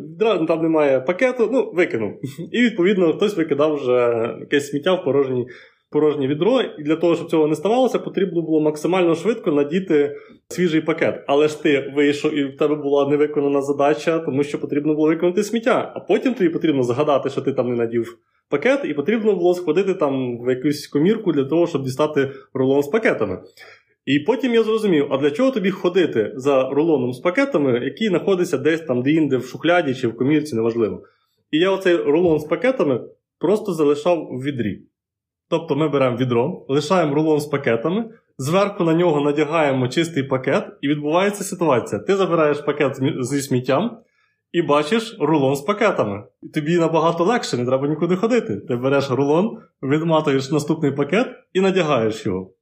[0.47, 2.11] там немає пакету, ну, викинув.
[2.51, 5.47] І відповідно хтось викидав вже якесь сміття в порожній
[5.93, 10.15] порожнє відро, і для того, щоб цього не ставалося, потрібно було максимально швидко надіти
[10.47, 11.23] свіжий пакет.
[11.27, 15.43] Але ж ти вийшов, і в тебе була невиконана задача, тому що потрібно було виконати
[15.43, 15.91] сміття.
[15.95, 18.17] А потім тобі потрібно згадати, що ти там не надів
[18.49, 22.87] пакет, і потрібно було сходити там в якусь комірку для того, щоб дістати рулон з
[22.87, 23.37] пакетами.
[24.05, 28.57] І потім я зрозумів, а для чого тобі ходити за рулоном з пакетами, який знаходиться
[28.57, 31.03] десь там де-інде в шухляді чи в комірці, неважливо.
[31.51, 33.01] І я оцей рулон з пакетами
[33.39, 34.81] просто залишав в відрі.
[35.49, 40.87] Тобто ми беремо відро, лишаємо рулон з пакетами, зверху на нього надягаємо чистий пакет, і
[40.87, 42.01] відбувається ситуація.
[42.01, 43.97] Ти забираєш пакет зі сміттям
[44.51, 46.23] і бачиш рулон з пакетами.
[46.41, 48.57] І тобі набагато легше, не треба нікуди ходити.
[48.57, 52.53] Ти береш рулон, відматуєш наступний пакет і надягаєш його.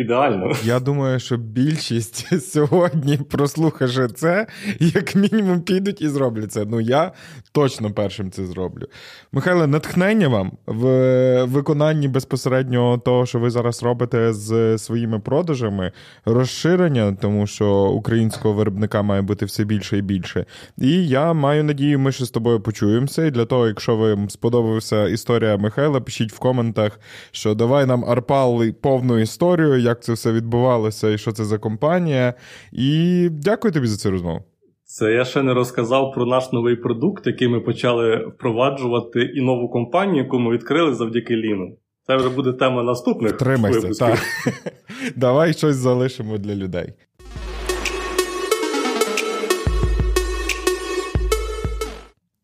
[0.00, 0.52] Ідеально.
[0.64, 4.46] Я думаю, що більшість сьогодні, прослухавши це,
[4.80, 6.64] як мінімум підуть і зроблять це.
[6.64, 7.12] Ну я
[7.52, 8.86] точно першим це зроблю.
[9.32, 15.92] Михайло, натхнення вам в виконанні безпосередньо того, що ви зараз робите з своїми продажами,
[16.24, 20.44] розширення, тому що українського виробника має бути все більше і більше.
[20.78, 23.24] І я маю надію, ми ще з тобою почуємося.
[23.24, 28.70] І для того, якщо вам сподобалася історія Михайла, пишіть в коментах, що давай нам арпал
[28.80, 32.34] повну історію як це все відбувалося і що це за компанія.
[32.72, 34.44] І дякую тобі за цю розмову.
[34.84, 39.68] Це я ще не розказав про наш новий продукт, який ми почали впроваджувати, і нову
[39.68, 41.76] компанію, яку ми відкрили завдяки Ліну.
[42.06, 43.32] Це вже буде тема наступних.
[43.32, 44.18] Тримайся, так.
[45.16, 46.94] Давай щось залишимо для людей.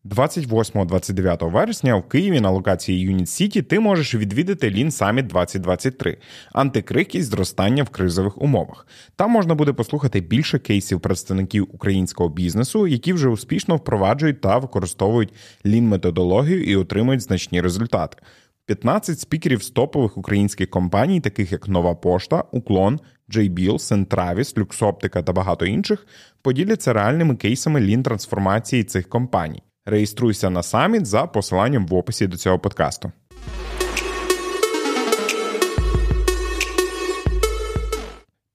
[0.09, 6.17] 28-29 вересня в Києві на локації Юніт Сіті ти можеш відвідати Lean Summit 2023
[6.53, 8.87] антикрики зростання в кризових умовах.
[9.15, 15.33] Там можна буде послухати більше кейсів представників українського бізнесу, які вже успішно впроваджують та використовують
[15.65, 18.17] Lean методологію і отримують значні результати.
[18.65, 22.99] 15 спікерів з топових українських компаній, таких як Нова Пошта, Уклон,
[23.29, 26.07] JBL, Сентравіс, Люксоптика та багато інших,
[26.41, 29.61] поділяться реальними кейсами лін трансформації цих компаній.
[29.89, 33.11] Реєструйся на саміт за посиланням в описі до цього подкасту.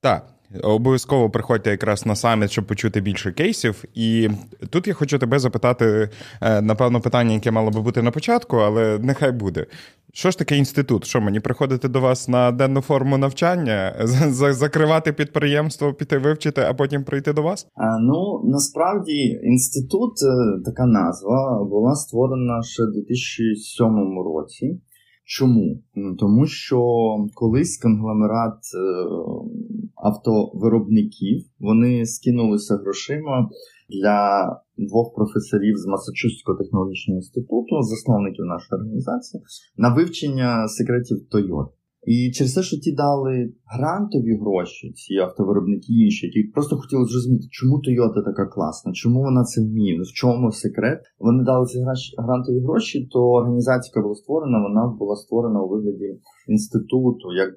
[0.01, 0.32] Так.
[0.63, 3.83] Обов'язково приходьте якраз на саміт, щоб почути більше кейсів.
[3.93, 4.29] І
[4.69, 6.09] тут я хочу тебе запитати,
[6.41, 9.65] е, напевно, питання, яке мало би бути на початку, але нехай буде.
[10.13, 11.05] Що ж таке інститут?
[11.05, 13.95] Що мені приходити до вас на денну форму навчання,
[14.51, 17.67] закривати підприємство, піти вивчити, а потім прийти до вас?
[18.01, 23.87] Ну насправді інститут, е, така назва, була створена ще в 2007
[24.25, 24.79] році.
[25.25, 25.83] Чому?
[26.19, 26.79] Тому що
[27.33, 28.79] колись конгломерат е,
[29.95, 33.49] автовиробників вони скинулися грошима
[33.89, 34.47] для
[34.77, 39.43] двох професорів з Масачусетського технологічного інституту, засновників нашої організації,
[39.77, 41.82] на вивчення секретів Toyota.
[42.05, 47.45] І через те, що ті дали грантові гроші, ці автовиробники інші, які просто хотіли зрозуміти,
[47.51, 51.01] чому Toyota така класна, чому вона це вміє, в чому секрет.
[51.19, 51.79] Вони дали ці
[52.17, 57.49] грантові гроші, то організація, яка була створена, вона була створена у вигляді інституту, як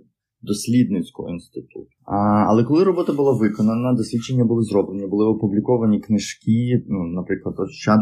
[0.43, 1.87] дослідницького інституту.
[2.05, 2.17] А,
[2.49, 7.55] Але коли робота була виконана, дослідження були зроблені, були опубліковані книжки, ну, наприклад,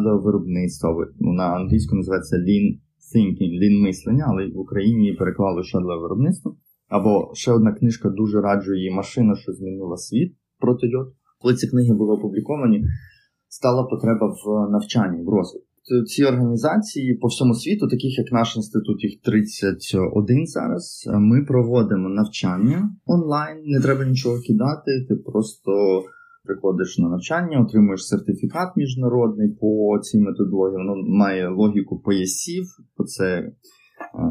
[0.02, 0.88] для виробництва
[1.20, 2.66] ну, на англійську називається Lean
[3.12, 6.54] thinking, lean мислення, але в Україні її переклали для виробництва.
[6.88, 11.08] Або ще одна книжка дуже раджу її машина, що змінила світ проти льот.
[11.38, 12.84] Коли ці книги були опубліковані,
[13.48, 15.68] стала потреба в навчанні, в розвитку.
[16.06, 21.08] Ці організації по всьому світу, таких як наш інститут, їх 31 зараз.
[21.12, 25.06] Ми проводимо навчання онлайн, не треба нічого кидати.
[25.08, 26.02] Ти просто
[26.44, 30.76] приходиш на навчання, отримуєш сертифікат міжнародний по цій методології.
[30.76, 32.64] Воно має логіку поясів.
[32.98, 33.52] бо Це е,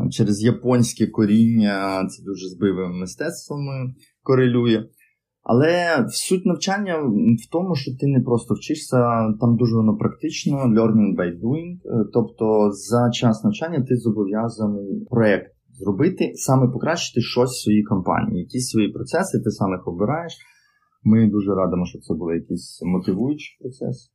[0.09, 3.93] через японське коріння, це дуже збивими мистецтвами
[4.23, 4.83] корелює.
[5.43, 6.95] Але суть навчання
[7.47, 8.97] в тому, що ти не просто вчишся,
[9.41, 11.73] там дуже воно практично, learning by doing.
[11.85, 18.39] Е, тобто за час навчання ти зобов'язаний проєкт зробити, саме покращити щось в своїй компанії.
[18.39, 20.33] Якісь свої процеси, ти сам їх обираєш.
[21.03, 24.11] Ми дуже радимо, щоб це був якийсь мотивуючий процес.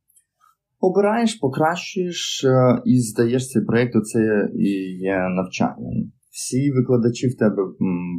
[0.79, 4.69] Обираєш, покращуєш е, і здаєш цей проєкт, це і
[5.11, 5.89] є навчання.
[6.31, 7.63] Всі викладачі в тебе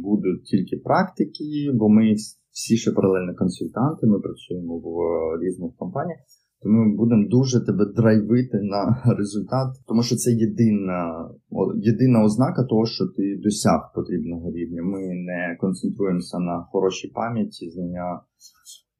[0.03, 2.13] будуть тільки практики, бо ми
[2.51, 4.87] всі ще паралельно консультанти, ми працюємо в
[5.43, 6.19] різних компаніях,
[6.63, 11.29] тому ми будемо дуже тебе драйвити на результат, тому що це єдина
[11.75, 14.83] єдина ознака того, що ти досяг потрібного рівня.
[14.83, 18.21] Ми не концентруємося на хорошій пам'яті, знання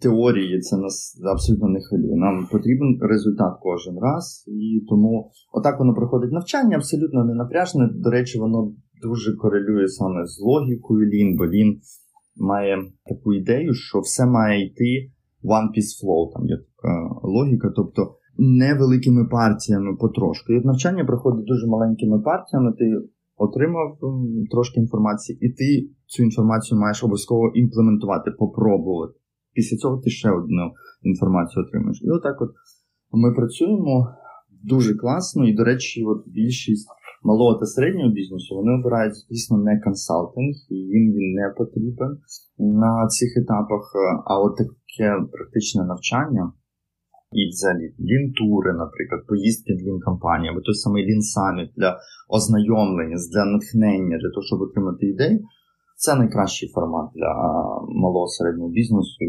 [0.02, 2.16] теорії, це нас абсолютно не хвилює.
[2.16, 7.90] Нам потрібен результат кожен раз, і тому отак воно проходить навчання, абсолютно не напряжне.
[7.94, 11.80] До речі, воно дуже корелює саме з логікою Лін, бо Лін
[12.36, 15.12] має таку ідею, що все має йти
[15.44, 20.54] one piece flow, там є така логіка, тобто невеликими партіями потрошки.
[20.54, 22.86] І навчання проходить дуже маленькими партіями, ти
[23.38, 23.98] отримав
[24.52, 29.14] трошки інформації, і ти цю інформацію маєш обов'язково імплементувати, попробувати.
[29.54, 30.72] Після цього ти ще одну
[31.04, 32.02] інформацію отримаєш.
[32.04, 32.50] І отак от
[33.12, 34.08] ми працюємо
[34.64, 36.88] дуже класно, і, до речі, от більшість
[37.24, 42.12] малого та середнього бізнесу, вони обирають, звісно, не консалтинг, і їм він не потрібен
[42.60, 43.84] на цих етапах.
[44.26, 46.54] А от таке практичне навчання.
[47.40, 52.00] І взагалі лінтури, наприклад, поїздки в лін-компанії, або той самий лін-саміт для
[52.30, 55.40] ознайомлення, для натхнення, для того, щоб отримати ідею,
[55.96, 57.32] це найкращий формат для
[58.04, 59.26] малого середнього бізнесу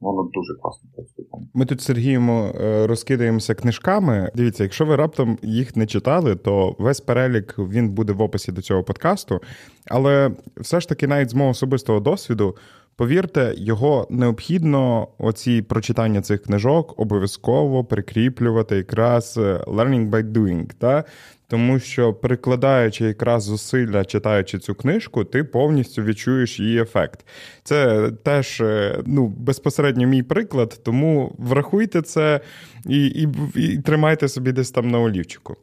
[0.00, 1.24] воно дуже класно працює.
[1.54, 4.30] Ми тут Сергієм е, розкидаємося книжками.
[4.34, 8.62] Дивіться, якщо ви раптом їх не читали, то весь перелік він буде в описі до
[8.62, 9.40] цього подкасту.
[9.86, 12.56] Але все ж таки, навіть з мого особистого досвіду,
[12.96, 20.70] повірте, його необхідно оці прочитання цих книжок обов'язково прикріплювати якраз е, learning by doing.
[20.78, 21.04] Та?
[21.50, 27.26] Тому що прикладаючи якраз зусилля, читаючи цю книжку, ти повністю відчуєш її ефект.
[27.62, 32.40] Це теж е, ну, безпосередньо мій приклад, тому врахуйте це
[32.86, 35.56] і, і, і тримайте собі десь там на олівчику.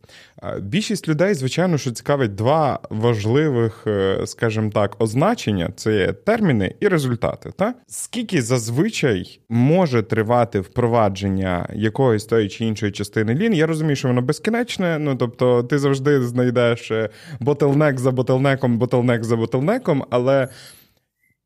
[0.61, 7.51] Більшість людей, звичайно, що цікавить два важливих, е, скажімо так, означення: це терміни і результати.
[7.57, 7.73] Та?
[7.87, 13.53] Скільки зазвичай може тривати впровадження якоїсь тої чи іншої частини лін?
[13.53, 16.91] Я розумію, що воно безкінечне, ну тобто ти завжди знайдеш
[17.39, 20.47] ботлнек за ботлнеком, ботлнек за ботлнеком, але.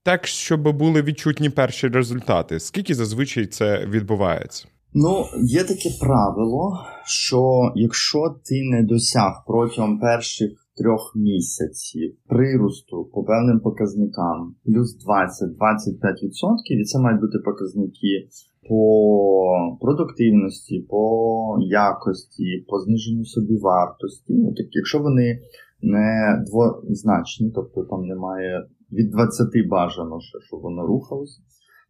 [0.03, 2.59] Так, щоб були відчутні перші результати.
[2.59, 4.67] Скільки зазвичай це відбувається?
[4.93, 13.23] Ну, є таке правило, що якщо ти не досяг протягом перших трьох місяців приросту по
[13.23, 18.27] певним показникам плюс 20-25%, і це мають бути показники
[18.69, 24.33] по продуктивності, по якості, по зниженню собівартості.
[24.33, 25.39] Ну, так, якщо вони
[25.81, 31.41] не двозначні, тобто там немає від 20 бажано, щоб воно рухалося,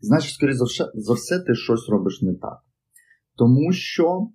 [0.01, 0.57] значить, скоріше
[0.95, 2.59] за все, ти щось робиш не так.
[3.37, 4.27] Тому що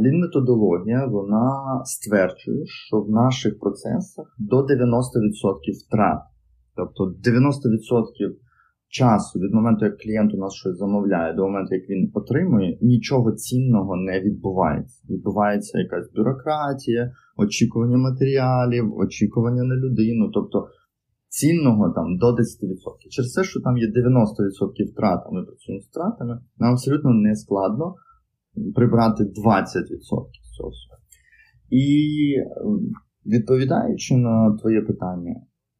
[0.00, 4.62] лін-методологія вона стверджує, що в наших процесах до 90%
[5.86, 6.22] втрат.
[6.76, 8.34] Тобто 90%
[8.88, 13.32] часу від моменту, як клієнт у нас щось замовляє, до моменту, як він отримує, нічого
[13.32, 15.02] цінного не відбувається.
[15.10, 20.30] Відбувається якась бюрократія, очікування матеріалів, очікування на людину.
[20.34, 20.68] Тобто
[21.28, 22.36] цінного там до 10%.
[23.10, 27.36] Через те, що там є 90% втрат, а ми працюємо з втратами, нам абсолютно не
[27.36, 27.94] складно
[28.74, 29.30] прибрати 20%
[30.42, 30.72] з цього.
[31.70, 32.34] І
[33.26, 35.34] відповідаючи на твоє питання,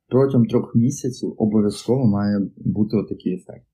[0.09, 3.67] протягом трьох місяців обов'язково має бути отакий ефект.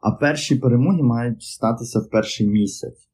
[0.00, 3.08] А перші перемоги мають статися в перший місяць.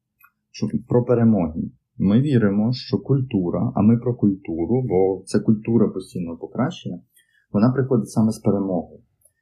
[0.87, 1.61] Про перемоги.
[1.97, 7.01] Ми віримо, що культура, а ми про культуру, бо це культура постійного покращення,
[7.51, 8.99] вона приходить саме з перемогою.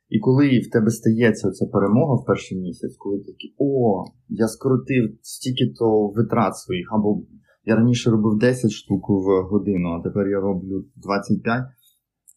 [0.09, 4.47] І коли в тебе стається ця перемога в перший місяць, коли ти такий, о, я
[4.47, 7.21] скоротив стільки-то витрат своїх, або
[7.65, 11.63] я раніше робив 10 штук в годину, а тепер я роблю 25.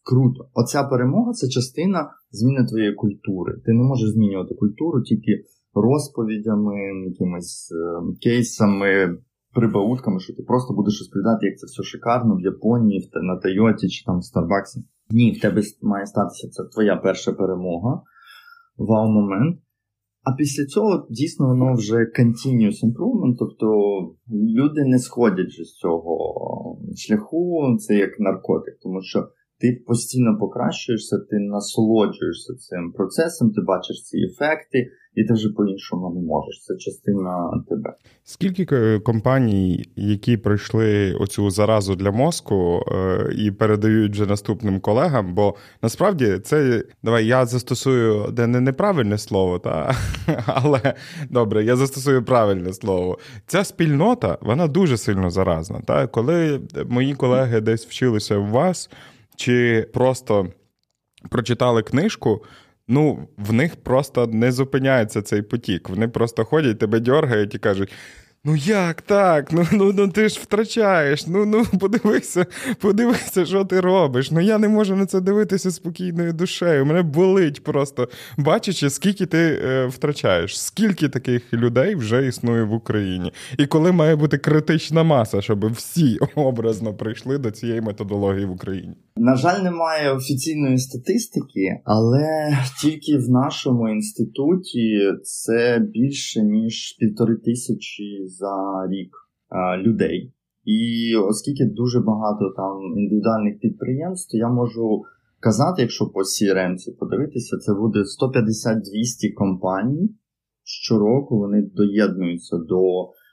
[0.03, 0.49] Круто.
[0.53, 3.53] Оця перемога це частина зміни твоєї культури.
[3.65, 5.43] Ти не можеш змінювати культуру тільки
[5.73, 6.75] розповідями,
[7.07, 9.17] якимись е, кейсами,
[9.53, 14.05] прибаутками, що ти просто будеш розповідати, як це все шикарно в Японії, на Тойоті чи
[14.05, 14.83] там в Старбаксі.
[15.09, 18.01] Ні, в тебе має статися це твоя перша перемога,
[18.77, 19.59] вау-момент.
[20.23, 23.67] А після цього дійсно воно вже continuous improvement, тобто
[24.31, 26.15] люди не сходять з цього
[26.95, 29.27] шляху, це як наркотик, тому що
[29.61, 36.13] ти постійно покращуєшся, ти насолоджуєшся цим процесом, ти бачиш ці ефекти, і ти вже по-іншому
[36.15, 36.63] не можеш.
[36.63, 37.93] Це частина тебе.
[38.23, 45.33] Скільки компаній, які пройшли оцю заразу для мозку е, і передають вже наступним колегам?
[45.33, 49.95] Бо насправді це давай я застосую де не неправильне слово, та
[50.45, 50.93] але
[51.29, 53.17] добре, я застосую правильне слово.
[53.47, 55.81] Ця спільнота вона дуже сильно заразна.
[55.85, 58.89] Та коли мої колеги десь вчилися у вас
[59.41, 60.47] чи просто
[61.29, 62.43] прочитали книжку.
[62.87, 65.89] Ну, в них просто не зупиняється цей потік.
[65.89, 67.91] Вони просто ходять, тебе дергають і кажуть:
[68.45, 69.51] Ну як так?
[69.51, 71.27] Ну ну, ну ти ж втрачаєш.
[71.27, 72.45] Ну ну подивися,
[72.79, 74.31] подивися, що ти робиш.
[74.31, 76.85] Ну я не можу на це дивитися спокійною душею.
[76.85, 83.33] Мене болить просто бачачи, скільки ти е, втрачаєш, скільки таких людей вже існує в Україні,
[83.57, 88.95] і коли має бути критична маса, щоб всі образно прийшли до цієї методології в Україні.
[89.15, 98.30] На жаль, немає офіційної статистики, але тільки в нашому інституті це більше ніж півтори тисячі
[98.31, 99.11] за рік
[99.49, 100.33] а, людей.
[100.65, 105.03] І оскільки дуже багато там індивідуальних підприємств, я можу
[105.39, 110.15] казати, якщо по CRM подивитися, це буде 150-200 компаній.
[110.63, 112.81] Щороку вони доєднуються до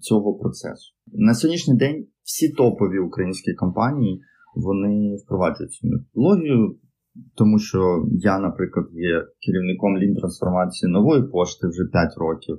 [0.03, 0.95] цього процесу.
[1.07, 4.21] На сьогоднішній день всі топові українські компанії
[4.55, 6.77] вони впроваджують цю методологію,
[7.37, 12.59] тому що я, наприклад, є керівником лін трансформації нової пошти вже 5 років.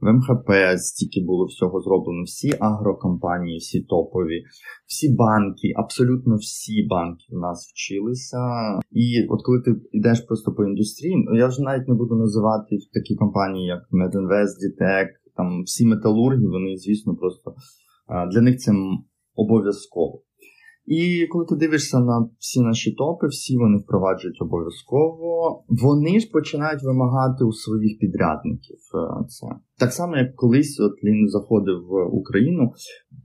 [0.00, 4.42] В МХП стільки було всього зроблено, всі агрокомпанії, всі топові,
[4.86, 8.38] всі банки, абсолютно всі банки в нас вчилися.
[8.90, 12.76] І от коли ти йдеш просто по індустрії, ну, я вже навіть не буду називати
[12.92, 17.54] такі компанії, як Medinvest, Dtec, там всі металурги, вони, звісно, просто
[18.32, 18.72] для них це
[19.34, 20.22] обов'язково.
[20.86, 25.62] І коли ти дивишся на всі наші топи, всі вони впроваджують обов'язково.
[25.68, 29.46] Вони ж починають вимагати у своїх підрядників е, це.
[29.78, 32.72] Так само, як колись от він заходив в Україну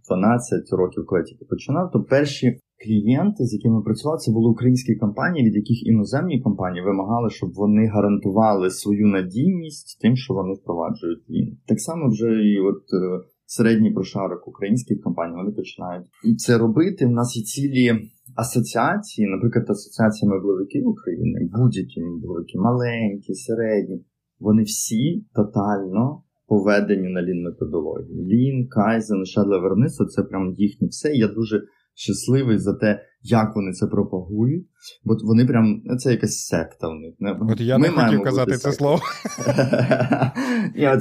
[0.10, 5.47] 12 років, коли тільки починав, то перші клієнти, з якими працював, це були українські компанії,
[5.47, 11.57] від яких іноземні компанії вимагали, щоб вони гарантували свою надійність тим, що вони впроваджують він.
[11.68, 12.84] Так само вже і от.
[13.52, 16.06] Середній прошарок українських компаній, вони починають
[16.38, 17.06] це робити.
[17.06, 24.06] У нас є цілі асоціації, наприклад, асоціація меблевиків України, будь-які меблевики, маленькі, середні,
[24.39, 28.26] вони всі тотально поведені на лін методології.
[28.26, 31.14] Лін, Кайзен, шадле виробництво це прям їхнє все.
[31.14, 31.64] Я дуже
[32.00, 34.68] щасливий за те, як вони це пропагують,
[35.04, 37.38] бо вони прям це якась секта в них.
[37.52, 39.00] От я Ми не хотів казати це слово.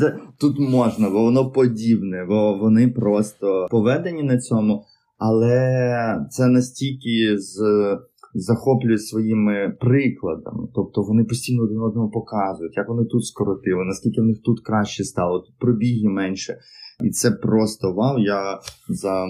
[0.01, 4.85] це, Тут можна, бо воно подібне, бо вони просто поведені на цьому,
[5.19, 7.59] але це настільки з.
[8.35, 14.25] Захоплюють своїми прикладами, тобто вони постійно один одному показують, як вони тут скоротили, наскільки в
[14.25, 16.59] них тут краще стало, тут пробіги менше.
[17.05, 18.19] І це просто вау.
[18.19, 19.27] Я за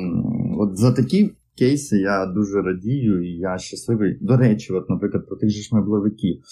[0.58, 4.18] от за такі кейси я дуже радію, і я щасливий.
[4.20, 6.42] До речі, от, наприклад, про тих же ж меблевиків.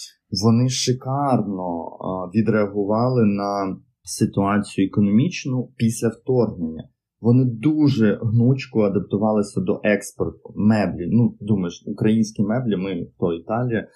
[0.43, 1.89] Вони шикарно
[2.35, 6.89] відреагували на ситуацію економічну після вторгнення.
[7.21, 11.07] Вони дуже гнучко адаптувалися до експорту меблі.
[11.11, 13.87] Ну, думаєш, українські меблі, ми то Італія,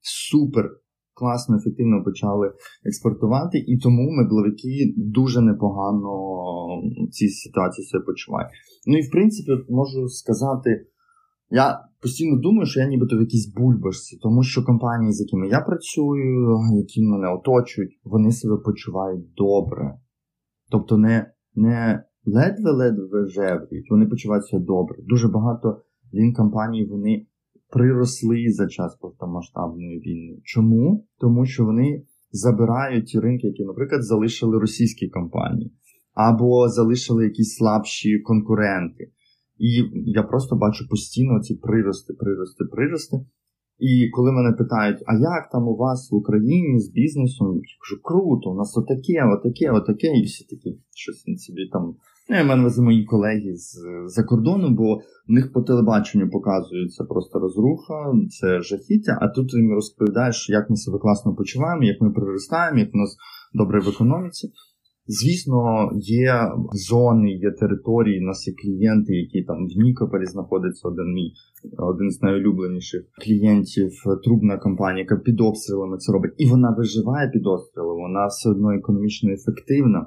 [0.00, 0.70] супер
[1.14, 2.52] класно, ефективно почали
[2.84, 6.10] експортувати, і тому мебловики дуже непогано
[7.08, 8.50] в цій ситуації себе почувають.
[8.86, 10.86] Ну і в принципі, можу сказати,
[11.50, 15.60] я постійно думаю, що я нібито в якійсь бульбашці, тому що компанії, з якими я
[15.60, 19.98] працюю, які мене оточують, вони себе почувають добре.
[20.70, 24.96] Тобто не не ледве-ледве жевріють, вони почуваються добре.
[25.02, 25.82] Дуже багато
[26.14, 27.26] він компаній вони
[27.74, 30.40] приросли за час повномасштабної війни.
[30.44, 31.06] Чому?
[31.20, 32.02] Тому що вони
[32.32, 35.72] забирають ті ринки, які, наприклад, залишили російські компанії,
[36.14, 39.04] або залишили якісь слабші конкуренти.
[39.58, 39.70] І
[40.06, 43.16] я просто бачу постійно ці прирости, прирости, прирости.
[43.78, 48.02] І коли мене питають, а як там у вас в Україні з бізнесом, я кажу,
[48.02, 51.94] круто, у нас отаке, отаке, отаке, і всі такі щось собі там.
[52.28, 54.96] Я мене мої колеги з-за кордону, бо
[55.28, 60.76] в них по телебаченню показується просто розруха, це жахіття, а тут їм розповідаєш, як ми
[60.76, 63.16] себе класно почуваємо, як ми приростаємо, як у нас
[63.54, 64.52] добре в економіці.
[65.06, 71.12] Звісно, є зони, є території, у нас є клієнти, які там в Нікополі знаходиться один
[71.14, 71.32] мій
[71.78, 73.90] один з найулюбленіших клієнтів,
[74.24, 78.72] трубна компанія, яка під обстрілами це робить, і вона виживає під обстрілами, вона все одно
[78.72, 80.06] економічно ефективна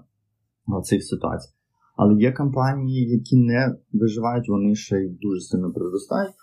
[0.67, 1.56] в цих ситуаціях.
[1.97, 6.33] Але є компанії, які не виживають, вони ще й дуже сильно приростають.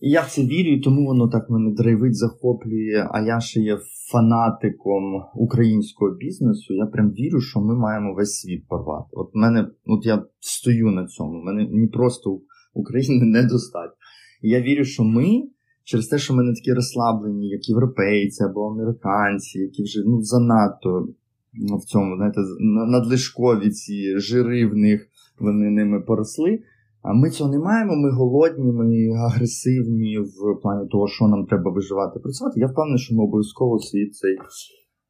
[0.00, 3.08] І я в це вірю, тому воно так мене драйвить, захоплює.
[3.10, 3.78] А я ще є
[4.12, 5.04] фанатиком
[5.34, 6.74] українського бізнесу.
[6.74, 9.08] Я прям вірю, що ми маємо весь світ порвати.
[9.12, 11.42] От мене, от я стою на цьому.
[11.42, 12.40] Мене не просто
[12.74, 13.96] України недостатньо.
[14.42, 15.42] І я вірю, що ми.
[15.84, 21.08] Через те, що ми не такі розслаблені, як європейці або американці, які вже ну занадто
[21.54, 22.40] в цьому, знаєте,
[22.88, 25.06] надлишкові ці жири в них,
[25.40, 26.58] вони ними поросли.
[27.02, 31.70] А ми цього не маємо, ми голодні, ми агресивні в плані того, що нам треба
[31.70, 32.60] виживати, працювати.
[32.60, 34.36] Я впевнений, що ми обов'язково світ цей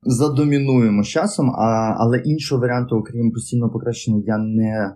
[0.03, 4.95] задомінуємо з часом, а, але іншого варіанту, окрім постійного покращення, я не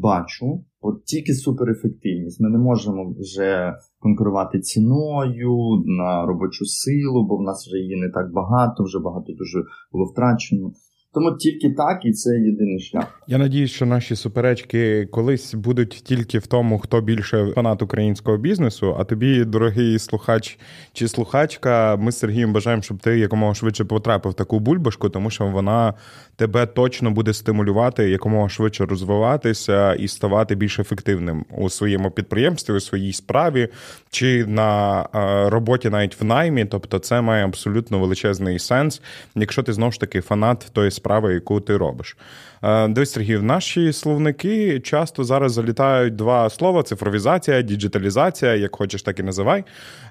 [0.00, 0.64] бачу.
[0.80, 2.40] От тільки суперефективність.
[2.40, 8.10] Ми не можемо вже конкурувати ціною на робочу силу, бо в нас вже її не
[8.10, 10.72] так багато, вже багато дуже було втрачено.
[11.16, 13.20] Тому тільки так, і це єдиний шлях.
[13.26, 18.96] Я надіюсь, що наші суперечки колись будуть тільки в тому, хто більше фанат українського бізнесу.
[18.98, 20.58] А тобі, дорогий слухач
[20.92, 25.30] чи слухачка, ми з Сергієм бажаємо, щоб ти якомога швидше потрапив в таку бульбашку, тому
[25.30, 25.94] що вона
[26.36, 32.80] тебе точно буде стимулювати якомога швидше розвиватися і ставати більш ефективним у своєму підприємстві, у
[32.80, 33.68] своїй справі
[34.10, 35.06] чи на
[35.48, 36.64] роботі навіть в наймі.
[36.64, 39.02] Тобто, це має абсолютно величезний сенс,
[39.34, 42.16] якщо ти знову ж таки фанат тої справи справи, яку ти робиш.
[42.62, 49.18] Е, дивись, Сергій, наші словники часто зараз залітають два слова: цифровізація, діджиталізація, як хочеш, так
[49.18, 49.64] і називай.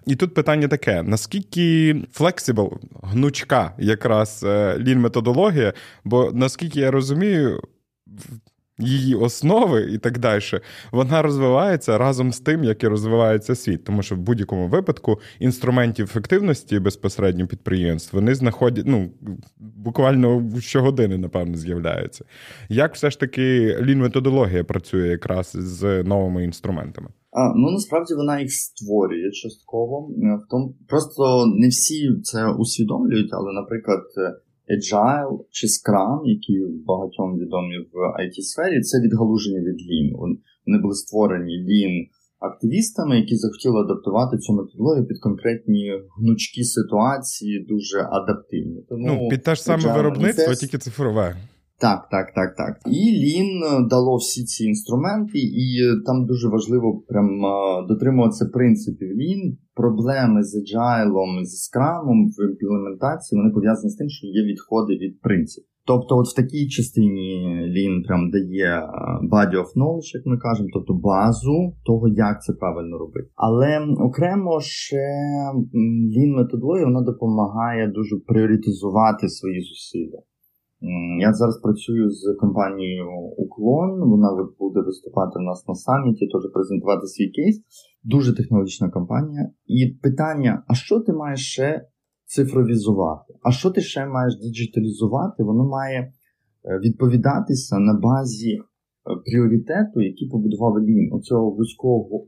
[0.05, 2.73] І тут питання таке: наскільки flexible,
[3.03, 5.73] гнучка якраз е, Lean методологія,
[6.03, 7.61] бо наскільки я розумію,
[8.79, 10.41] її основи і так далі,
[10.91, 13.83] вона розвивається разом з тим, як і розвивається світ.
[13.83, 19.11] Тому що в будь-якому випадку інструментів ефективності безпосередньо підприємств вони знаходять ну,
[19.57, 22.25] буквально щогодини, напевно, з'являються.
[22.69, 27.07] Як все ж таки лін-методологія працює якраз з новими інструментами?
[27.31, 30.01] А, Ну насправді вона їх створює частково.
[30.45, 34.01] В тому просто не всі це усвідомлюють, але, наприклад.
[34.73, 40.09] Agile чи Scrum, які багатьом відомі в it сфері це відгалуження від Lean.
[40.65, 42.07] Вони були створені Lean
[42.39, 48.85] активістами, які захотіли адаптувати цю методологію під конкретні гнучкі ситуації, дуже адаптивні.
[48.89, 51.35] Тому ну, під те ж саме виробництво, тільки цифрове.
[51.79, 52.73] Так, так, так, так.
[52.85, 58.45] І Lean е, дало всі ці інструменти, і е, там дуже важливо прям е, дотримуватися
[58.45, 59.57] принципів Lean.
[59.73, 65.21] Проблеми з Agile, з Scrum в імплементації вони пов'язані з тим, що є відходи від
[65.21, 65.69] принципів.
[65.87, 67.29] Тобто, от в такій частині
[67.75, 68.71] Lean прям дає
[69.33, 73.27] body of knowledge, як ми кажемо, тобто базу того, як це правильно робити.
[73.35, 73.69] Але
[74.07, 75.05] окремо ще
[76.15, 80.19] Lean методологія вона допомагає дуже пріоритизувати свої зусилля.
[81.19, 83.05] Я зараз працюю з компанією
[83.37, 84.09] Уклон.
[84.09, 84.29] Вона
[84.59, 87.61] буде виступати у нас на саміті, теж презентувати свій кейс.
[88.03, 89.49] Дуже технологічна компанія.
[89.65, 91.87] І питання: а що ти маєш ще
[92.25, 93.33] цифровізувати?
[93.43, 95.43] А що ти ще маєш діджиталізувати?
[95.43, 96.11] Воно має е,
[96.79, 98.61] відповідатися на базі е,
[99.25, 102.25] пріоритету, який побудував Лін, оцього вузького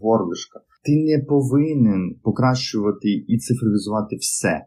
[0.00, 0.60] горлишка.
[0.84, 4.66] Ти не повинен покращувати і цифровізувати все.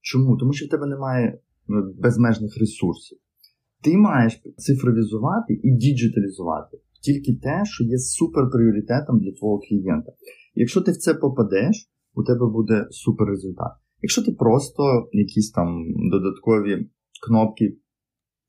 [0.00, 0.36] Чому?
[0.36, 1.38] Тому що в тебе немає
[1.98, 3.18] безмежних ресурсів.
[3.84, 6.78] Ти маєш цифровізувати і діджиталізувати.
[7.02, 10.12] тільки те, що є супер пріоритетом для твого клієнта.
[10.54, 13.72] Якщо ти в це попадеш, у тебе буде супер результат.
[14.02, 14.82] Якщо ти просто
[15.12, 15.68] якісь там
[16.10, 16.90] додаткові
[17.26, 17.76] кнопки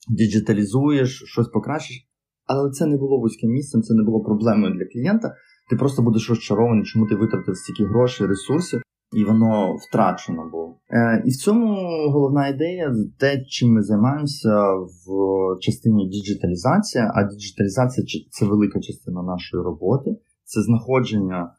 [0.10, 2.08] діджиталізуєш, щось покращиш,
[2.46, 5.36] але це не було вузьким місцем, це не було проблемою для клієнта.
[5.70, 8.82] Ти просто будеш розчарований, чому ти витратив стільки грошей, ресурсів,
[9.16, 10.76] і воно втрачено було.
[10.90, 11.76] Е, І в цьому
[12.10, 17.04] головна ідея те, чим ми займаємося в частині діджиталізації.
[17.14, 21.52] А діджиталізація це велика частина нашої роботи, це знаходження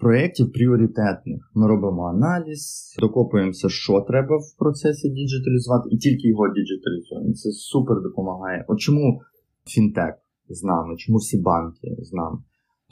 [0.00, 1.50] проєктів пріоритетних.
[1.54, 7.34] Ми робимо аналіз, докопуємося, що треба в процесі діджиталізувати, і тільки його діджиталізуємо.
[7.34, 8.64] Це супер допомагає.
[8.68, 9.22] От чому
[9.66, 10.14] фінтек
[10.48, 12.38] з нами, чому всі банки з нами?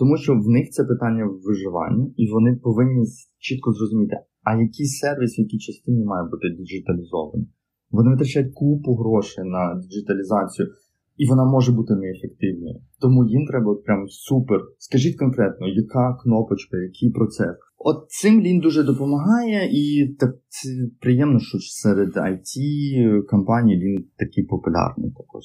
[0.02, 3.04] Тому що в них це питання виживання, і вони повинні
[3.38, 7.48] чітко зрозуміти, а який сервіс, в якій частині має бути діджиталізований.
[7.90, 10.68] Вони витрачають купу грошей на діджиталізацію,
[11.16, 12.80] і вона може бути неефективною.
[13.00, 14.60] Тому їм треба прям супер.
[14.78, 17.56] Скажіть конкретно, яка кнопочка, який процес.
[17.78, 20.68] От цим він дуже допомагає, і так це
[21.00, 25.42] приємно, що серед it компаній він такий популярний також.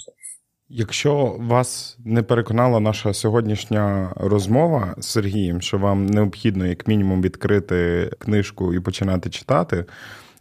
[0.69, 8.09] Якщо вас не переконала наша сьогоднішня розмова з Сергієм, що вам необхідно як мінімум відкрити
[8.19, 9.85] книжку і починати читати.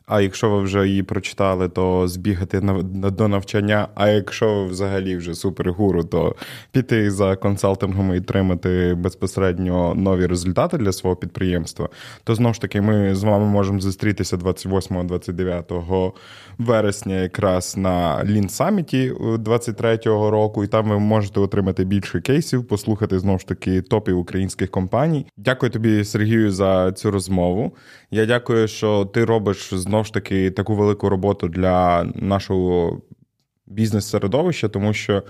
[0.07, 3.89] А якщо ви вже її прочитали, то збігати на, до навчання.
[3.95, 6.37] А якщо ви взагалі вже супергуру, то
[6.73, 11.89] піти за консалтингом і отримати безпосередньо нові результати для свого підприємства,
[12.25, 16.13] то знову ж таки ми з вами можемо зустрітися 28-29
[16.59, 23.19] вересня, якраз на Lean Summit 23-го року, і там ви можете отримати більше кейсів, послухати
[23.19, 25.27] знову ж таки топів українських компаній.
[25.37, 27.77] Дякую тобі, Сергію, за цю розмову.
[28.11, 33.01] Я дякую, що ти робиш знову ж таки таку велику роботу для нашого
[33.67, 35.23] бізнес-середовища, тому що.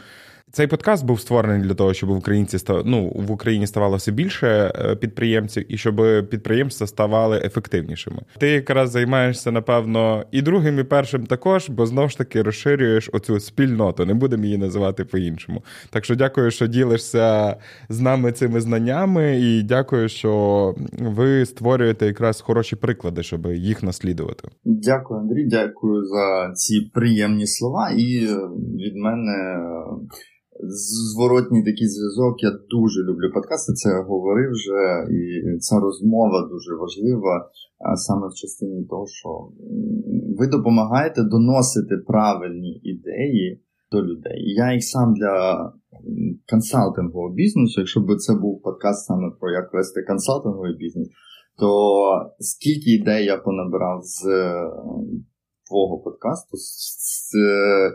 [0.52, 5.72] Цей подкаст був створений для того, щоб українці ну, в Україні ставалося більше е, підприємців
[5.72, 5.96] і щоб
[6.30, 8.22] підприємства ставали ефективнішими.
[8.38, 13.40] Ти якраз займаєшся, напевно, і другим, і першим також, бо знову ж таки розширюєш оцю
[13.40, 14.06] спільноту.
[14.06, 15.62] Не будемо її називати по-іншому.
[15.90, 17.56] Так що дякую, що ділишся
[17.88, 24.48] з нами цими знаннями, і дякую, що ви створюєте якраз хороші приклади, щоб їх наслідувати.
[24.64, 25.46] Дякую, Андрій.
[25.46, 27.90] Дякую за ці приємні слова.
[27.90, 28.26] І
[28.76, 29.58] від мене
[30.62, 32.42] зворотній такий зв'язок.
[32.42, 33.72] Я дуже люблю подкасти.
[33.72, 37.50] Це я говорив вже, і ця розмова дуже важлива
[37.96, 39.28] саме в частині того, що
[40.38, 43.62] ви допомагаєте доносити правильні ідеї
[43.92, 44.54] до людей.
[44.56, 45.72] Я їх сам для
[46.50, 51.08] консалтингового бізнесу, якщо б це був подкаст саме про як вести консалтинговий бізнес,
[51.58, 52.02] то
[52.38, 54.24] скільки ідей я понабирав з
[55.68, 57.32] твого подкасту з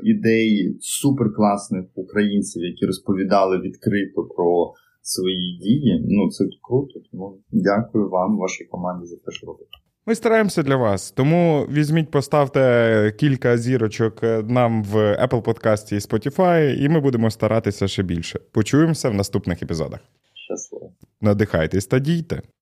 [0.04, 6.06] ідей суперкласних українців, які розповідали відкрито про свої дії.
[6.08, 7.00] Ну це круто.
[7.12, 9.70] Тому дякую вам, вашій команді, за те, що робите.
[10.06, 16.76] Ми стараємося для вас, тому візьміть, поставте кілька зірочок нам в Apple Podcast і Spotify,
[16.76, 18.40] і ми будемо старатися ще більше.
[18.52, 20.00] Почуємося в наступних епізодах.
[20.34, 20.92] Щасливо.
[21.22, 22.42] Надихайтесь та дійте.